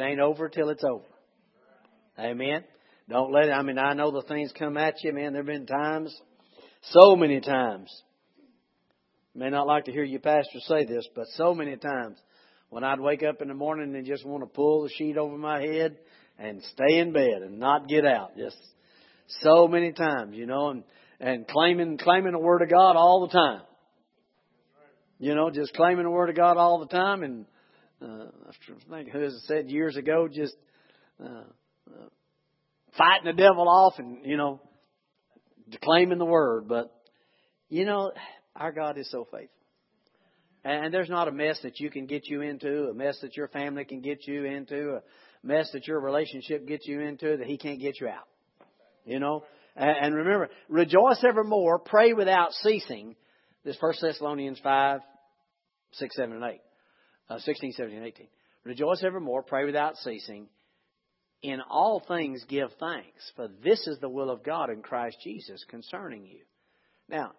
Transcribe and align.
It 0.00 0.04
ain't 0.04 0.20
over 0.20 0.48
till 0.48 0.70
it's 0.70 0.82
over. 0.82 1.04
Amen. 2.18 2.64
Don't 3.08 3.32
let 3.32 3.48
it, 3.48 3.52
I 3.52 3.62
mean, 3.62 3.78
I 3.78 3.92
know 3.92 4.10
the 4.10 4.22
things 4.22 4.50
come 4.58 4.78
at 4.78 4.94
you, 5.02 5.12
man. 5.12 5.32
There 5.32 5.42
have 5.42 5.46
been 5.46 5.66
times, 5.66 6.14
so 6.82 7.16
many 7.16 7.40
times. 7.40 7.90
May 9.34 9.50
not 9.50 9.66
like 9.66 9.84
to 9.84 9.92
hear 9.92 10.04
your 10.04 10.20
pastor 10.20 10.58
say 10.60 10.86
this, 10.86 11.06
but 11.14 11.26
so 11.34 11.54
many 11.54 11.76
times 11.76 12.16
when 12.70 12.82
I'd 12.82 13.00
wake 13.00 13.22
up 13.22 13.42
in 13.42 13.48
the 13.48 13.54
morning 13.54 13.94
and 13.94 14.06
just 14.06 14.24
want 14.24 14.42
to 14.42 14.46
pull 14.46 14.84
the 14.84 14.90
sheet 14.96 15.18
over 15.18 15.36
my 15.36 15.60
head 15.60 15.98
and 16.38 16.62
stay 16.72 16.98
in 16.98 17.12
bed 17.12 17.42
and 17.42 17.58
not 17.58 17.86
get 17.86 18.06
out. 18.06 18.36
Just 18.38 18.56
so 19.42 19.68
many 19.68 19.92
times, 19.92 20.34
you 20.34 20.46
know, 20.46 20.70
and, 20.70 20.84
and 21.20 21.46
claiming, 21.46 21.98
claiming 21.98 22.32
the 22.32 22.38
Word 22.38 22.62
of 22.62 22.70
God 22.70 22.96
all 22.96 23.26
the 23.26 23.32
time. 23.32 23.62
You 25.18 25.34
know, 25.34 25.50
just 25.50 25.74
claiming 25.74 26.04
the 26.04 26.10
Word 26.10 26.30
of 26.30 26.36
God 26.36 26.56
all 26.56 26.78
the 26.78 26.86
time 26.86 27.22
and, 27.22 27.44
uh, 28.02 28.26
I 28.48 29.02
think 29.02 29.10
who 29.10 29.28
said 29.44 29.70
years 29.70 29.96
ago, 29.96 30.28
just, 30.28 30.56
uh, 31.22 31.44
uh, 31.88 32.08
fighting 32.96 33.26
the 33.26 33.32
devil 33.32 33.68
off 33.68 33.94
and, 33.98 34.24
you 34.24 34.36
know, 34.36 34.60
declaiming 35.68 36.18
the 36.18 36.24
Word. 36.24 36.68
But, 36.68 36.92
you 37.68 37.84
know, 37.84 38.12
our 38.56 38.72
God 38.72 38.98
is 38.98 39.10
so 39.10 39.24
faithful. 39.24 39.48
And 40.62 40.92
there's 40.92 41.08
not 41.08 41.28
a 41.28 41.32
mess 41.32 41.58
that 41.62 41.80
you 41.80 41.90
can 41.90 42.06
get 42.06 42.28
you 42.28 42.42
into, 42.42 42.88
a 42.90 42.94
mess 42.94 43.18
that 43.22 43.36
your 43.36 43.48
family 43.48 43.84
can 43.84 44.02
get 44.02 44.26
you 44.26 44.44
into, 44.44 44.96
a 44.96 45.46
mess 45.46 45.70
that 45.72 45.86
your 45.86 46.00
relationship 46.00 46.66
gets 46.66 46.86
you 46.86 47.00
into 47.00 47.38
that 47.38 47.46
He 47.46 47.56
can't 47.56 47.80
get 47.80 47.98
you 48.00 48.08
out. 48.08 48.28
You 49.06 49.20
know? 49.20 49.44
And 49.74 50.14
remember, 50.14 50.50
rejoice 50.68 51.24
evermore, 51.26 51.78
pray 51.78 52.12
without 52.12 52.52
ceasing. 52.52 53.16
This 53.64 53.76
1 53.80 53.94
Thessalonians 54.02 54.58
5, 54.62 55.00
6, 55.92 56.16
7, 56.16 56.32
and 56.34 56.44
8. 56.44 56.60
Uh, 57.30 57.38
16, 57.38 57.72
17, 57.72 58.02
18. 58.02 58.26
Rejoice 58.64 59.04
evermore, 59.04 59.44
pray 59.44 59.64
without 59.64 59.96
ceasing. 59.98 60.48
In 61.42 61.60
all 61.70 62.02
things 62.06 62.44
give 62.48 62.70
thanks, 62.80 63.32
for 63.36 63.48
this 63.64 63.86
is 63.86 63.98
the 64.00 64.08
will 64.08 64.30
of 64.30 64.42
God 64.42 64.68
in 64.68 64.82
Christ 64.82 65.16
Jesus 65.22 65.64
concerning 65.70 66.26
you. 66.26 66.40
Now, 67.08 67.32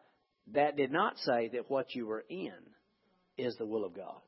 that 0.54 0.78
did 0.78 0.92
not 0.92 1.18
say 1.20 1.50
that 1.54 1.70
what 1.70 1.94
you 1.94 2.08
were 2.08 2.24
in 2.30 2.54
is 3.38 3.56
the 3.58 3.66
will 3.66 3.84
of 3.84 3.96
God. 3.96 4.22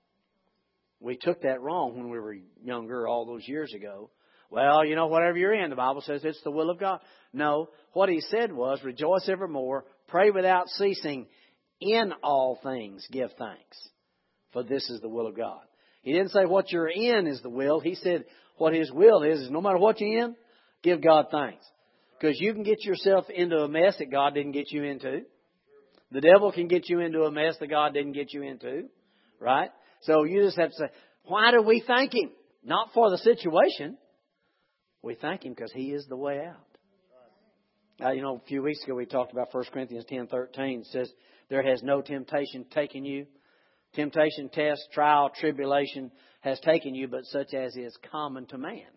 We 0.99 1.17
took 1.17 1.41
that 1.41 1.61
wrong 1.61 1.95
when 1.95 2.09
we 2.09 2.19
were 2.19 2.37
younger 2.61 3.07
all 3.07 3.25
those 3.25 3.47
years 3.47 3.73
ago. 3.73 4.09
Well, 4.49 4.85
you 4.85 4.95
know, 4.95 5.07
whatever 5.07 5.37
you're 5.37 5.53
in, 5.53 5.69
the 5.69 5.75
Bible 5.75 6.01
says 6.01 6.21
it's 6.23 6.43
the 6.43 6.51
will 6.51 6.69
of 6.69 6.79
God. 6.79 6.99
No, 7.31 7.69
what 7.93 8.09
he 8.09 8.19
said 8.19 8.51
was, 8.51 8.83
rejoice 8.83 9.27
evermore, 9.27 9.85
pray 10.07 10.29
without 10.29 10.67
ceasing, 10.69 11.25
in 11.81 12.13
all 12.21 12.59
things 12.61 13.07
give 13.11 13.31
thanks, 13.39 13.89
for 14.53 14.63
this 14.63 14.89
is 14.89 15.01
the 15.01 15.09
will 15.09 15.27
of 15.27 15.35
God. 15.35 15.61
He 16.03 16.13
didn't 16.13 16.29
say 16.29 16.45
what 16.45 16.71
you're 16.71 16.89
in 16.89 17.27
is 17.27 17.41
the 17.41 17.49
will. 17.49 17.79
He 17.79 17.95
said 17.95 18.25
what 18.57 18.73
his 18.73 18.91
will 18.91 19.23
is, 19.23 19.39
is 19.39 19.49
no 19.51 19.61
matter 19.61 19.77
what 19.77 19.99
you're 19.99 20.25
in, 20.25 20.35
give 20.83 21.01
God 21.01 21.27
thanks. 21.31 21.65
Because 22.19 22.39
you 22.39 22.53
can 22.53 22.63
get 22.63 22.83
yourself 22.83 23.25
into 23.29 23.57
a 23.57 23.67
mess 23.67 23.95
that 23.99 24.11
God 24.11 24.33
didn't 24.33 24.51
get 24.51 24.71
you 24.71 24.83
into. 24.83 25.21
The 26.11 26.21
devil 26.21 26.51
can 26.51 26.67
get 26.67 26.87
you 26.87 26.99
into 26.99 27.23
a 27.23 27.31
mess 27.31 27.55
that 27.59 27.69
God 27.69 27.93
didn't 27.93 28.13
get 28.13 28.31
you 28.33 28.43
into. 28.43 28.83
Right? 29.39 29.71
So 30.01 30.23
you 30.23 30.43
just 30.43 30.57
have 30.57 30.69
to 30.69 30.75
say, 30.75 30.89
why 31.25 31.51
do 31.51 31.61
we 31.61 31.83
thank 31.85 32.13
Him? 32.13 32.29
Not 32.63 32.89
for 32.93 33.09
the 33.09 33.17
situation. 33.17 33.97
We 35.01 35.15
thank 35.15 35.43
Him 35.43 35.53
because 35.53 35.71
He 35.73 35.91
is 35.91 36.05
the 36.07 36.15
way 36.15 36.45
out. 36.45 36.73
Uh, 38.03 38.11
you 38.11 38.21
know, 38.21 38.37
a 38.37 38.47
few 38.47 38.61
weeks 38.61 38.83
ago 38.83 38.95
we 38.95 39.05
talked 39.05 39.31
about 39.31 39.53
1 39.53 39.65
Corinthians 39.71 40.05
10:13. 40.05 40.81
It 40.81 40.87
says, 40.87 41.13
"There 41.49 41.61
has 41.61 41.83
no 41.83 42.01
temptation 42.01 42.65
taken 42.65 43.05
you, 43.05 43.27
temptation, 43.93 44.49
test, 44.49 44.91
trial, 44.91 45.29
tribulation 45.29 46.11
has 46.41 46.59
taken 46.59 46.93
you, 46.95 47.07
but 47.07 47.25
such 47.25 47.53
as 47.53 47.75
is 47.75 47.97
common 48.11 48.45
to 48.47 48.57
man." 48.57 48.87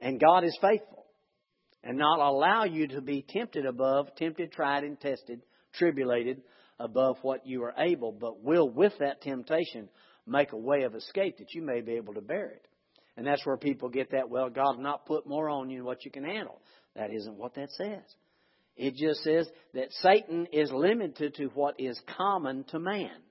And 0.00 0.20
God 0.20 0.44
is 0.44 0.56
faithful, 0.60 1.06
and 1.82 1.96
not 1.96 2.18
allow 2.18 2.64
you 2.64 2.88
to 2.88 3.00
be 3.00 3.22
tempted 3.22 3.66
above, 3.66 4.14
tempted, 4.16 4.52
tried, 4.52 4.84
and 4.84 5.00
tested, 5.00 5.42
tribulated, 5.72 6.42
above 6.78 7.22
what 7.22 7.46
you 7.46 7.62
are 7.62 7.74
able, 7.78 8.12
but 8.12 8.42
will, 8.42 8.68
with 8.68 8.96
that 8.98 9.20
temptation, 9.20 9.88
make 10.26 10.52
a 10.52 10.56
way 10.56 10.82
of 10.82 10.94
escape 10.94 11.38
that 11.38 11.54
you 11.54 11.62
may 11.62 11.80
be 11.80 11.92
able 11.92 12.14
to 12.14 12.20
bear 12.20 12.50
it. 12.50 12.66
And 13.16 13.26
that's 13.26 13.44
where 13.46 13.56
people 13.56 13.88
get 13.88 14.10
that, 14.10 14.30
well, 14.30 14.48
God 14.50 14.78
not 14.78 15.06
put 15.06 15.26
more 15.26 15.48
on 15.48 15.70
you 15.70 15.78
than 15.78 15.86
what 15.86 16.04
you 16.04 16.10
can 16.10 16.24
handle. 16.24 16.60
That 16.94 17.12
isn't 17.12 17.36
what 17.36 17.54
that 17.54 17.70
says. 17.72 18.02
It 18.76 18.94
just 18.94 19.22
says 19.22 19.48
that 19.74 19.92
Satan 19.92 20.46
is 20.46 20.72
limited 20.72 21.34
to 21.34 21.46
what 21.48 21.78
is 21.78 22.00
common 22.16 22.64
to 22.64 22.78
man. 22.78 23.22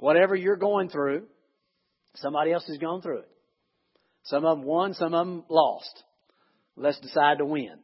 Whatever 0.00 0.34
you're 0.34 0.56
going 0.56 0.88
through, 0.88 1.26
somebody 2.16 2.52
else 2.52 2.66
has 2.68 2.78
gone 2.78 3.02
through 3.02 3.18
it. 3.18 3.28
Some 4.24 4.46
of 4.46 4.58
them 4.58 4.66
won, 4.66 4.94
some 4.94 5.12
of 5.12 5.26
them 5.26 5.44
lost. 5.50 6.02
Let's 6.74 6.98
decide 7.00 7.38
to 7.38 7.44
win. 7.44 7.80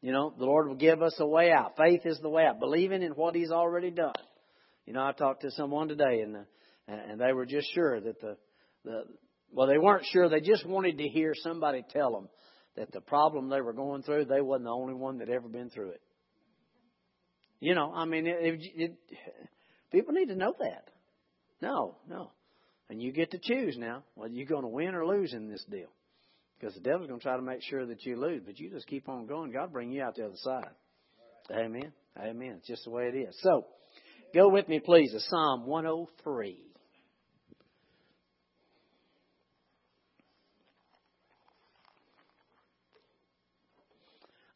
You 0.00 0.12
know, 0.12 0.32
the 0.38 0.46
Lord 0.46 0.68
will 0.68 0.76
give 0.76 1.02
us 1.02 1.14
a 1.18 1.26
way 1.26 1.50
out. 1.50 1.76
Faith 1.76 2.06
is 2.06 2.18
the 2.20 2.30
way 2.30 2.46
out. 2.46 2.60
Believing 2.60 3.02
in 3.02 3.12
what 3.12 3.34
He's 3.34 3.50
already 3.50 3.90
done. 3.90 4.14
You 4.86 4.94
know, 4.94 5.02
I 5.02 5.12
talked 5.12 5.42
to 5.42 5.50
someone 5.50 5.88
today, 5.88 6.22
and 6.22 6.34
uh, 6.34 6.40
and 6.86 7.20
they 7.20 7.34
were 7.34 7.44
just 7.44 7.74
sure 7.74 8.00
that 8.00 8.20
the 8.22 8.36
the 8.84 9.02
well, 9.52 9.66
they 9.66 9.76
weren't 9.76 10.06
sure. 10.10 10.30
They 10.30 10.40
just 10.40 10.66
wanted 10.66 10.96
to 10.96 11.08
hear 11.08 11.34
somebody 11.34 11.84
tell 11.90 12.12
them 12.12 12.28
that 12.76 12.90
the 12.90 13.02
problem 13.02 13.50
they 13.50 13.60
were 13.60 13.74
going 13.74 14.02
through, 14.02 14.24
they 14.24 14.40
wasn't 14.40 14.64
the 14.64 14.70
only 14.70 14.94
one 14.94 15.18
that 15.18 15.28
ever 15.28 15.48
been 15.48 15.68
through 15.68 15.90
it. 15.90 16.00
You 17.60 17.74
know, 17.74 17.92
I 17.92 18.06
mean, 18.06 18.26
it, 18.26 18.36
it, 18.40 18.60
it, 18.76 18.96
people 19.92 20.14
need 20.14 20.28
to 20.28 20.36
know 20.36 20.54
that. 20.58 20.88
No, 21.60 21.96
no, 22.08 22.30
and 22.88 23.02
you 23.02 23.12
get 23.12 23.32
to 23.32 23.38
choose 23.38 23.76
now 23.76 24.04
whether 24.14 24.32
you're 24.32 24.46
going 24.46 24.62
to 24.62 24.68
win 24.68 24.94
or 24.94 25.06
lose 25.06 25.32
in 25.32 25.48
this 25.48 25.64
deal. 25.70 25.88
Because 26.58 26.74
the 26.74 26.80
devil's 26.80 27.08
going 27.08 27.20
to 27.20 27.24
try 27.24 27.36
to 27.36 27.42
make 27.42 27.62
sure 27.62 27.86
that 27.86 28.04
you 28.04 28.16
lose, 28.16 28.42
but 28.44 28.58
you 28.58 28.70
just 28.70 28.86
keep 28.88 29.08
on 29.08 29.26
going. 29.26 29.52
God 29.52 29.72
bring 29.72 29.92
you 29.92 30.02
out 30.02 30.16
the 30.16 30.24
other 30.24 30.36
side. 30.36 30.70
Amen. 31.52 31.92
Amen. 32.18 32.56
It's 32.58 32.66
just 32.66 32.84
the 32.84 32.90
way 32.90 33.04
it 33.04 33.16
is. 33.16 33.36
So, 33.42 33.64
go 34.34 34.48
with 34.48 34.68
me, 34.68 34.80
please, 34.80 35.12
to 35.12 35.20
Psalm 35.20 35.66
103. 35.66 36.64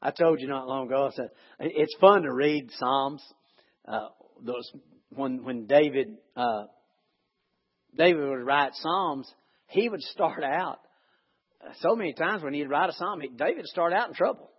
I 0.05 0.11
told 0.11 0.41
you 0.41 0.49
not 0.49 0.67
long 0.67 0.87
ago. 0.87 1.07
I 1.07 1.11
said 1.15 1.31
it's 1.61 1.95
fun 2.01 2.23
to 2.23 2.33
read 2.33 2.71
Psalms. 2.73 3.23
Uh, 3.87 4.09
those 4.45 4.69
when 5.11 5.45
when 5.45 5.67
David 5.67 6.17
uh, 6.37 6.65
David 7.97 8.29
would 8.29 8.47
write 8.47 8.73
Psalms, 8.75 9.33
he 9.67 9.89
would 9.89 10.03
start 10.03 10.43
out 10.43 10.79
so 11.81 11.95
many 11.95 12.13
times 12.13 12.43
when 12.43 12.55
he'd 12.55 12.69
write 12.69 12.91
a 12.91 12.93
psalm, 12.93 13.21
David 13.21 13.59
would 13.59 13.67
start 13.67 13.93
out 13.93 14.09
in 14.09 14.15
trouble. 14.15 14.51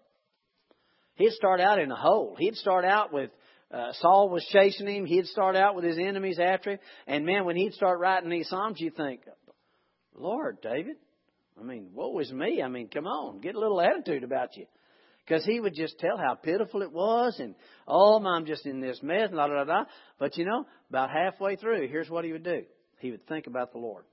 He'd 1.15 1.31
start 1.31 1.59
out 1.59 1.79
in 1.79 1.91
a 1.91 1.95
hole. 1.95 2.35
He'd 2.37 2.55
start 2.55 2.85
out 2.85 3.13
with 3.13 3.29
uh, 3.71 3.91
Saul 3.93 4.29
was 4.29 4.45
chasing 4.51 4.87
him. 4.87 5.05
He'd 5.05 5.27
start 5.27 5.55
out 5.55 5.75
with 5.75 5.83
his 5.83 5.97
enemies 5.97 6.39
after 6.39 6.71
him. 6.71 6.79
And 7.07 7.25
man, 7.25 7.45
when 7.45 7.55
he'd 7.55 7.73
start 7.73 7.99
writing 7.99 8.29
these 8.29 8.49
psalms, 8.49 8.79
you 8.79 8.91
think, 8.91 9.21
Lord, 10.15 10.59
David, 10.61 10.95
I 11.59 11.63
mean, 11.63 11.89
woe 11.93 12.17
is 12.19 12.31
me? 12.31 12.61
I 12.61 12.67
mean, 12.67 12.87
come 12.87 13.05
on, 13.05 13.41
get 13.41 13.55
a 13.55 13.59
little 13.59 13.81
attitude 13.81 14.23
about 14.23 14.55
you. 14.57 14.65
Because 15.25 15.45
he 15.45 15.59
would 15.59 15.73
just 15.73 15.99
tell 15.99 16.17
how 16.17 16.35
pitiful 16.35 16.81
it 16.81 16.91
was 16.91 17.39
and, 17.39 17.55
oh, 17.87 18.23
I'm 18.25 18.45
just 18.45 18.65
in 18.65 18.81
this 18.81 18.99
mess, 19.01 19.29
da 19.31 19.47
da 19.47 19.63
da. 19.63 19.83
But 20.19 20.37
you 20.37 20.45
know, 20.45 20.65
about 20.89 21.09
halfway 21.11 21.55
through, 21.55 21.87
here's 21.87 22.09
what 22.09 22.25
he 22.25 22.31
would 22.31 22.43
do. 22.43 22.63
He 22.99 23.11
would 23.11 23.25
think 23.27 23.47
about 23.47 23.71
the 23.71 23.79
Lord. 23.79 24.05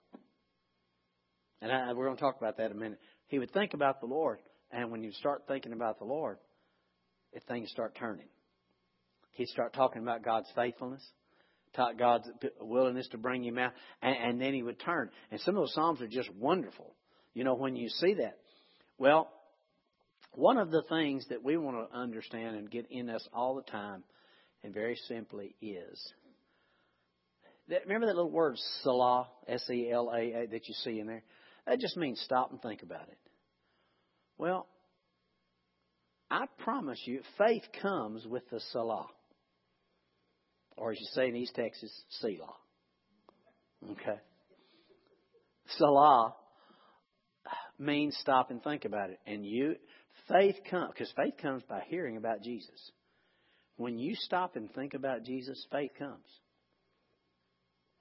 And 1.63 1.71
I, 1.71 1.93
we're 1.93 2.07
going 2.07 2.17
to 2.17 2.23
talk 2.23 2.39
about 2.39 2.57
that 2.57 2.67
in 2.67 2.73
a 2.73 2.81
minute. 2.81 2.99
He 3.29 3.39
would 3.39 3.53
think 3.53 3.75
about 3.75 4.01
the 4.01 4.07
Lord, 4.07 4.39
and 4.73 4.91
when 4.91 5.03
you 5.03 5.13
start 5.13 5.45
thinking 5.47 5.73
about 5.73 5.99
the 5.99 6.05
Lord, 6.05 6.39
if 7.33 7.43
things 7.45 7.71
start 7.71 7.95
turning. 7.99 8.27
He'd 9.33 9.49
start 9.49 9.73
talking 9.73 10.03
about 10.03 10.25
God's 10.25 10.49
faithfulness, 10.55 11.07
God's 11.77 12.29
willingness 12.61 13.09
to 13.09 13.19
bring 13.19 13.45
him 13.45 13.59
out, 13.59 13.73
and, 14.03 14.17
and 14.17 14.41
then 14.41 14.55
he 14.55 14.63
would 14.63 14.81
turn. 14.81 15.11
And 15.31 15.41
some 15.41 15.57
of 15.57 15.63
those 15.63 15.75
Psalms 15.75 16.01
are 16.01 16.09
just 16.09 16.31
wonderful, 16.35 16.95
you 17.35 17.45
know, 17.45 17.55
when 17.55 17.77
you 17.77 17.89
see 17.89 18.15
that. 18.15 18.39
Well, 18.99 19.31
one 20.33 20.59
of 20.59 20.71
the 20.71 20.83
things 20.89 21.27
that 21.31 21.43
we 21.43 21.57
want 21.57 21.77
to 21.77 21.97
understand 21.97 22.57
and 22.57 22.71
get 22.71 22.87
in 22.91 23.09
us 23.09 23.27
all 23.33 23.55
the 23.55 23.63
time, 23.63 24.03
and 24.63 24.75
very 24.75 24.97
simply, 25.09 25.55
is 25.63 26.13
that, 27.69 27.83
remember 27.85 28.07
that 28.07 28.17
little 28.17 28.31
word 28.31 28.57
Selah, 28.83 29.29
S 29.47 29.69
E 29.71 29.91
L 29.91 30.11
A, 30.15 30.47
that 30.51 30.69
you 30.69 30.75
see 30.83 30.99
in 30.99 31.07
there? 31.07 31.23
That 31.67 31.79
just 31.79 31.97
means 31.97 32.21
stop 32.25 32.51
and 32.51 32.61
think 32.61 32.83
about 32.83 33.09
it. 33.09 33.19
Well, 34.39 34.67
I 36.31 36.47
promise 36.59 37.01
you, 37.05 37.21
faith 37.39 37.65
comes 37.83 38.27
with 38.27 38.49
the 38.51 38.61
Selah. 38.73 39.09
Or 40.77 40.93
as 40.93 40.99
you 41.01 41.07
say 41.13 41.29
in 41.29 41.37
East 41.37 41.55
Texas, 41.55 41.93
Selah. 42.21 42.55
Okay? 43.91 44.19
Selah 45.77 46.35
means 47.79 48.17
stop 48.21 48.51
and 48.51 48.63
think 48.63 48.85
about 48.85 49.11
it. 49.11 49.19
And 49.27 49.45
you, 49.45 49.77
faith 50.29 50.57
comes, 50.71 50.93
because 50.95 51.13
faith 51.17 51.35
comes 51.41 51.63
by 51.69 51.83
hearing 51.89 52.17
about 52.17 52.43
Jesus. 52.43 52.93
When 53.77 53.99
you 53.99 54.15
stop 54.15 54.57
and 54.57 54.73
think 54.73 54.95
about 54.95 55.25
Jesus, 55.25 55.67
faith 55.71 55.93
comes. 55.99 56.25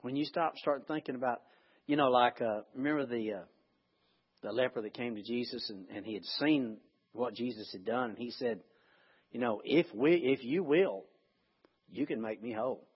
When 0.02 0.16
you 0.16 0.24
stop, 0.24 0.56
start 0.56 0.86
thinking 0.86 1.14
about, 1.14 1.42
you 1.86 1.96
know, 1.96 2.10
like, 2.10 2.40
uh, 2.40 2.62
remember 2.74 3.06
the, 3.06 3.32
uh, 3.32 3.42
the 4.42 4.52
leper 4.52 4.80
that 4.82 4.94
came 4.94 5.16
to 5.16 5.22
Jesus 5.22 5.68
and, 5.70 5.86
and 5.94 6.06
he 6.06 6.14
had 6.14 6.24
seen 6.38 6.78
what 7.12 7.34
Jesus 7.34 7.70
had 7.72 7.84
done, 7.84 8.10
and 8.10 8.18
he 8.18 8.30
said, 8.30 8.60
You 9.32 9.40
know, 9.40 9.60
if 9.64 9.86
we 9.94 10.14
if 10.14 10.44
you 10.44 10.62
will, 10.62 11.04
you 11.90 12.06
can 12.06 12.20
make 12.20 12.42
me 12.42 12.52
whole. 12.52 12.86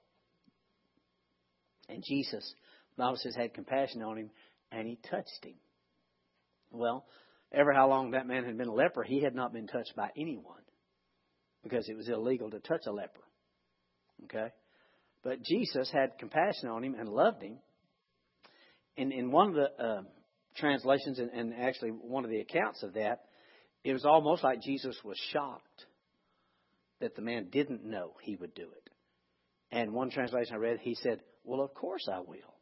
And 1.89 2.03
Jesus, 2.03 2.55
says, 3.17 3.35
had 3.35 3.55
compassion 3.55 4.03
on 4.03 4.17
him 4.17 4.31
and 4.73 4.87
he 4.87 4.99
touched 5.11 5.45
him. 5.45 5.55
Well, 6.71 7.05
ever 7.53 7.73
how 7.73 7.89
long 7.89 8.12
that 8.12 8.27
man 8.27 8.45
had 8.45 8.56
been 8.56 8.69
a 8.69 8.75
leper, 8.75 9.03
he 9.03 9.23
had 9.23 9.35
not 9.35 9.53
been 9.53 9.67
touched 9.67 9.95
by 9.95 10.11
anyone 10.17 10.62
because 11.62 11.89
it 11.89 11.97
was 11.97 12.09
illegal 12.09 12.51
to 12.51 12.61
touch 12.61 12.83
a 12.87 12.93
leper. 12.93 13.21
Okay? 14.25 14.53
But 15.25 15.43
Jesus 15.43 15.91
had 15.91 16.19
compassion 16.19 16.69
on 16.69 16.85
him 16.85 16.94
and 16.94 17.09
loved 17.09 17.43
him. 17.43 17.56
And 18.97 19.12
in 19.12 19.32
one 19.32 19.49
of 19.49 19.55
the 19.55 19.85
uh, 19.85 20.03
translations, 20.56 21.19
and, 21.19 21.31
and 21.31 21.55
actually 21.59 21.91
one 21.91 22.25
of 22.25 22.31
the 22.31 22.41
accounts 22.41 22.82
of 22.82 22.94
that, 22.94 23.23
it 23.82 23.94
was 23.94 24.05
almost 24.05 24.44
like 24.44 24.62
Jesus 24.62 24.97
was 25.03 25.19
shocked 25.32 25.87
that 27.00 27.17
the 27.17 27.23
man 27.23 27.49
didn't 27.50 27.85
know 27.85 28.12
he 28.23 28.37
would 28.37 28.55
do 28.55 28.62
it. 28.62 28.91
And 29.73 29.93
one 29.93 30.11
translation 30.11 30.55
I 30.55 30.59
read, 30.59 30.79
he 30.81 30.94
said, 30.94 31.21
Well, 31.43 31.62
of 31.62 31.75
course 31.75 32.06
I 32.11 32.20
will. 32.20 32.55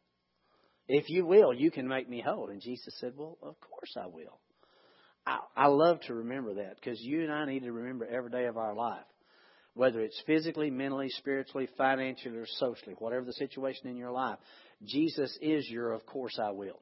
If 0.87 1.09
you 1.09 1.25
will, 1.25 1.53
you 1.53 1.69
can 1.69 1.87
make 1.87 2.09
me 2.09 2.23
whole. 2.25 2.49
And 2.49 2.61
Jesus 2.61 2.93
said, 2.99 3.13
Well, 3.15 3.37
of 3.41 3.55
course 3.59 3.95
I 4.01 4.07
will. 4.07 4.39
I, 5.25 5.39
I 5.55 5.67
love 5.67 5.99
to 6.07 6.13
remember 6.13 6.55
that 6.55 6.75
because 6.75 6.99
you 7.01 7.23
and 7.23 7.31
I 7.31 7.45
need 7.45 7.63
to 7.63 7.71
remember 7.71 8.05
every 8.05 8.31
day 8.31 8.45
of 8.45 8.57
our 8.57 8.73
life, 8.73 9.05
whether 9.75 10.01
it's 10.01 10.21
physically, 10.25 10.69
mentally, 10.69 11.09
spiritually, 11.09 11.67
financially, 11.77 12.37
or 12.37 12.45
socially, 12.57 12.95
whatever 12.99 13.25
the 13.25 13.33
situation 13.33 13.87
in 13.87 13.97
your 13.97 14.11
life. 14.11 14.37
Jesus 14.83 15.35
is 15.41 15.67
your, 15.69 15.93
of 15.93 16.05
course 16.05 16.37
I 16.41 16.51
will. 16.51 16.81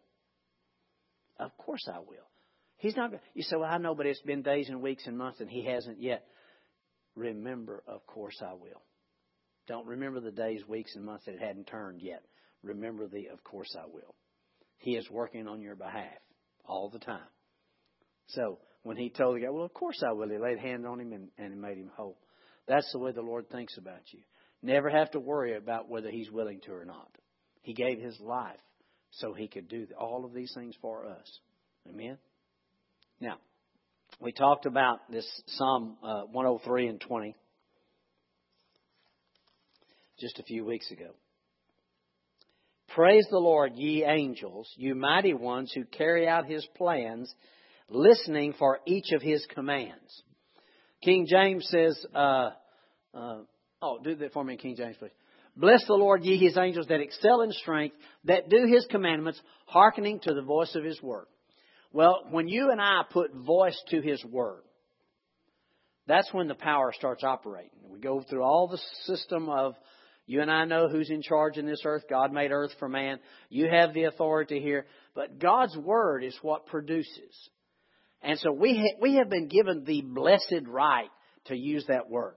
Of 1.39 1.55
course 1.57 1.87
I 1.87 1.99
will. 1.99 2.27
He's 2.77 2.95
not. 2.95 3.11
You 3.33 3.43
say, 3.43 3.55
well, 3.55 3.69
I 3.69 3.77
know, 3.77 3.95
but 3.95 4.05
it's 4.05 4.21
been 4.21 4.41
days 4.41 4.67
and 4.69 4.81
weeks 4.81 5.05
and 5.05 5.17
months, 5.17 5.39
and 5.39 5.49
he 5.49 5.63
hasn't 5.65 6.01
yet. 6.01 6.25
Remember, 7.15 7.83
of 7.87 8.05
course 8.07 8.41
I 8.41 8.53
will. 8.53 8.81
Don't 9.67 9.85
remember 9.85 10.19
the 10.19 10.31
days, 10.31 10.67
weeks, 10.67 10.95
and 10.95 11.05
months 11.05 11.25
that 11.25 11.35
it 11.35 11.41
hadn't 11.41 11.67
turned 11.67 12.01
yet. 12.01 12.23
Remember 12.63 13.07
the, 13.07 13.27
of 13.27 13.43
course 13.43 13.75
I 13.79 13.85
will. 13.85 14.15
He 14.79 14.95
is 14.95 15.09
working 15.09 15.47
on 15.47 15.61
your 15.61 15.75
behalf 15.75 16.17
all 16.65 16.89
the 16.89 16.99
time. 16.99 17.19
So 18.27 18.59
when 18.83 18.97
he 18.97 19.09
told 19.09 19.35
the 19.35 19.41
guy, 19.41 19.49
well, 19.49 19.65
of 19.65 19.73
course 19.73 20.01
I 20.07 20.13
will, 20.13 20.29
he 20.29 20.37
laid 20.37 20.57
hand 20.57 20.85
on 20.85 20.99
him 20.99 21.13
and, 21.13 21.29
and 21.37 21.61
made 21.61 21.77
him 21.77 21.91
whole. 21.95 22.17
That's 22.67 22.91
the 22.91 22.99
way 22.99 23.11
the 23.11 23.21
Lord 23.21 23.49
thinks 23.49 23.77
about 23.77 24.01
you. 24.11 24.19
Never 24.61 24.89
have 24.89 25.11
to 25.11 25.19
worry 25.19 25.55
about 25.55 25.89
whether 25.89 26.09
he's 26.09 26.31
willing 26.31 26.61
to 26.65 26.73
or 26.73 26.85
not. 26.85 27.09
He 27.61 27.73
gave 27.73 27.99
his 27.99 28.19
life 28.19 28.59
so 29.11 29.33
he 29.33 29.47
could 29.47 29.67
do 29.67 29.87
all 29.99 30.25
of 30.25 30.33
these 30.33 30.53
things 30.53 30.75
for 30.81 31.05
us. 31.05 31.39
Amen? 31.89 32.17
Now, 33.19 33.37
we 34.19 34.31
talked 34.31 34.65
about 34.65 35.11
this 35.11 35.25
Psalm 35.47 35.97
uh, 36.03 36.23
103 36.31 36.87
and 36.87 37.01
20 37.01 37.35
just 40.19 40.39
a 40.39 40.43
few 40.43 40.63
weeks 40.63 40.89
ago. 40.91 41.11
Praise 42.93 43.25
the 43.31 43.39
Lord, 43.39 43.73
ye 43.75 44.03
angels, 44.03 44.69
you 44.75 44.95
mighty 44.95 45.33
ones 45.33 45.71
who 45.73 45.85
carry 45.85 46.27
out 46.27 46.45
his 46.45 46.67
plans, 46.75 47.33
listening 47.89 48.53
for 48.59 48.79
each 48.85 49.11
of 49.13 49.21
his 49.21 49.45
commands. 49.53 50.23
King 51.03 51.25
James 51.29 51.67
says, 51.69 52.05
uh, 52.13 52.51
uh, 53.13 53.37
oh, 53.81 53.99
do 54.03 54.15
that 54.15 54.33
for 54.33 54.43
me, 54.43 54.57
King 54.57 54.75
James, 54.75 54.95
please. 54.97 55.11
Bless 55.55 55.85
the 55.85 55.93
Lord, 55.93 56.23
ye 56.23 56.37
his 56.37 56.57
angels 56.57 56.87
that 56.87 57.01
excel 57.01 57.41
in 57.41 57.51
strength, 57.51 57.95
that 58.23 58.49
do 58.49 58.65
his 58.65 58.85
commandments, 58.89 59.41
hearkening 59.65 60.19
to 60.21 60.33
the 60.33 60.41
voice 60.41 60.75
of 60.75 60.83
his 60.83 61.01
word. 61.01 61.25
Well, 61.93 62.25
when 62.29 62.47
you 62.47 62.71
and 62.71 62.79
I 62.79 63.01
put 63.09 63.33
voice 63.33 63.79
to 63.89 64.01
His 64.01 64.23
Word, 64.23 64.61
that's 66.07 66.33
when 66.33 66.47
the 66.47 66.55
power 66.55 66.93
starts 66.93 67.23
operating. 67.23 67.71
We 67.89 67.99
go 67.99 68.21
through 68.21 68.43
all 68.43 68.67
the 68.67 68.79
system 69.03 69.49
of 69.49 69.75
you 70.25 70.41
and 70.41 70.49
I 70.49 70.65
know 70.65 70.87
who's 70.87 71.09
in 71.09 71.21
charge 71.21 71.57
in 71.57 71.65
this 71.65 71.81
earth. 71.83 72.03
God 72.09 72.31
made 72.31 72.51
earth 72.51 72.71
for 72.79 72.87
man. 72.87 73.19
You 73.49 73.67
have 73.69 73.93
the 73.93 74.05
authority 74.05 74.61
here. 74.61 74.85
But 75.13 75.39
God's 75.39 75.75
Word 75.75 76.23
is 76.23 76.37
what 76.41 76.67
produces. 76.67 77.49
And 78.21 78.37
so 78.39 78.51
we, 78.51 78.77
ha- 78.77 78.97
we 79.01 79.15
have 79.15 79.29
been 79.29 79.47
given 79.47 79.83
the 79.83 80.01
blessed 80.01 80.67
right 80.67 81.09
to 81.45 81.55
use 81.55 81.85
that 81.87 82.09
Word. 82.09 82.35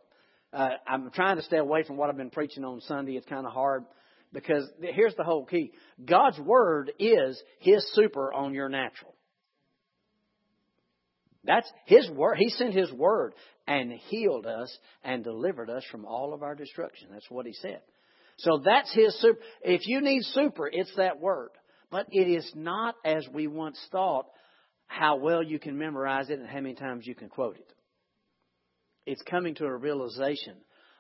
Uh, 0.53 0.71
I'm 0.87 1.11
trying 1.11 1.37
to 1.37 1.43
stay 1.43 1.59
away 1.59 1.83
from 1.83 1.97
what 1.97 2.09
I've 2.09 2.17
been 2.17 2.31
preaching 2.31 2.65
on 2.65 2.81
Sunday. 2.83 3.17
It's 3.17 3.27
kind 3.27 3.47
of 3.47 3.53
hard 3.53 3.85
because 4.33 4.69
here's 4.81 5.15
the 5.17 5.25
whole 5.25 5.45
key 5.45 5.73
God's 6.05 6.39
Word 6.39 6.93
is 6.99 7.41
His 7.59 7.85
super 7.95 8.33
on 8.33 8.55
your 8.55 8.69
natural. 8.69 9.15
That's 11.45 11.71
His 11.87 12.09
word. 12.11 12.39
He 12.39 12.49
sent 12.51 12.73
His 12.75 12.91
word 12.93 13.35
and 13.67 13.93
healed 13.93 14.47
us 14.47 14.77
and 15.03 15.23
delivered 15.23 15.71
us 15.71 15.85
from 15.91 16.05
all 16.05 16.33
of 16.33 16.43
our 16.43 16.55
destruction. 16.55 17.09
That's 17.13 17.31
what 17.31 17.47
He 17.47 17.53
said. 17.53 17.81
So 18.39 18.63
that's 18.65 18.93
His 18.95 19.19
super. 19.21 19.41
If 19.63 19.87
you 19.87 20.01
need 20.01 20.23
super, 20.23 20.69
it's 20.71 20.95
that 20.97 21.21
word. 21.21 21.51
But 21.91 22.07
it 22.11 22.29
is 22.29 22.51
not 22.55 22.97
as 23.05 23.27
we 23.33 23.47
once 23.47 23.79
thought 23.93 24.27
how 24.87 25.17
well 25.17 25.43
you 25.43 25.59
can 25.59 25.79
memorize 25.79 26.31
it 26.31 26.39
and 26.39 26.49
how 26.49 26.61
many 26.61 26.75
times 26.75 27.07
you 27.07 27.15
can 27.15 27.29
quote 27.29 27.57
it. 27.57 27.73
It's 29.07 29.23
coming 29.23 29.55
to 29.57 29.67
a 29.67 29.77
realization 29.77 30.55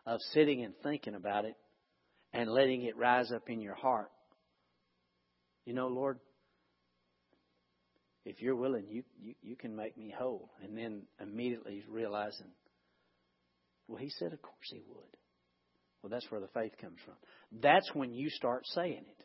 of 0.06 0.20
sitting 0.32 0.62
and 0.62 0.74
thinking 0.82 1.14
about 1.14 1.44
it 1.44 1.56
and 2.32 2.50
letting 2.50 2.82
it 2.82 2.96
rise 2.96 3.32
up 3.32 3.48
in 3.48 3.60
your 3.60 3.74
heart. 3.74 4.10
You 5.64 5.72
know, 5.72 5.86
Lord, 5.88 6.18
if 8.26 8.42
you're 8.42 8.56
willing, 8.56 8.84
you, 8.88 9.04
you, 9.22 9.34
you 9.42 9.56
can 9.56 9.74
make 9.74 9.96
me 9.96 10.12
whole. 10.16 10.50
And 10.62 10.76
then 10.76 11.02
immediately 11.20 11.84
realizing, 11.88 12.48
well, 13.88 13.98
he 13.98 14.10
said, 14.10 14.32
of 14.32 14.42
course 14.42 14.70
he 14.70 14.82
would. 14.88 15.16
Well, 16.02 16.10
that's 16.10 16.30
where 16.30 16.40
the 16.40 16.48
faith 16.48 16.72
comes 16.80 16.98
from. 17.04 17.14
That's 17.62 17.88
when 17.94 18.12
you 18.12 18.28
start 18.28 18.66
saying 18.66 19.04
it. 19.08 19.24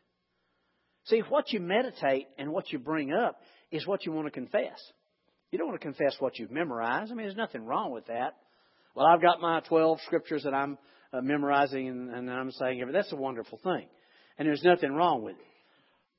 See, 1.05 1.19
what 1.27 1.51
you 1.51 1.59
meditate 1.59 2.27
and 2.37 2.51
what 2.51 2.71
you 2.71 2.79
bring 2.79 3.11
up 3.11 3.41
is 3.71 3.85
what 3.87 4.05
you 4.05 4.11
want 4.11 4.27
to 4.27 4.31
confess. 4.31 4.79
You 5.51 5.57
don't 5.57 5.67
want 5.67 5.81
to 5.81 5.85
confess 5.85 6.15
what 6.19 6.37
you've 6.37 6.51
memorized. 6.51 7.11
I 7.11 7.15
mean, 7.15 7.25
there's 7.25 7.35
nothing 7.37 7.65
wrong 7.65 7.91
with 7.91 8.07
that. 8.07 8.35
Well, 8.95 9.05
I've 9.05 9.21
got 9.21 9.41
my 9.41 9.61
12 9.61 9.99
scriptures 10.05 10.43
that 10.43 10.53
I'm 10.53 10.77
uh, 11.13 11.21
memorizing 11.21 11.87
and, 11.87 12.09
and 12.09 12.29
I'm 12.29 12.51
saying 12.51 12.81
everything. 12.81 12.99
That's 12.99 13.13
a 13.13 13.17
wonderful 13.17 13.59
thing. 13.63 13.87
And 14.37 14.47
there's 14.47 14.63
nothing 14.63 14.93
wrong 14.93 15.23
with 15.23 15.35
it. 15.35 15.45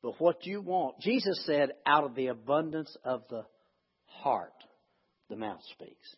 But 0.02 0.14
what 0.18 0.46
you 0.46 0.62
want, 0.62 1.00
Jesus 1.00 1.44
said, 1.44 1.72
out 1.86 2.04
of 2.04 2.14
the 2.14 2.28
abundance 2.28 2.94
of 3.04 3.22
the 3.28 3.44
heart, 4.06 4.52
the 5.28 5.36
mouth 5.36 5.60
speaks. 5.72 6.16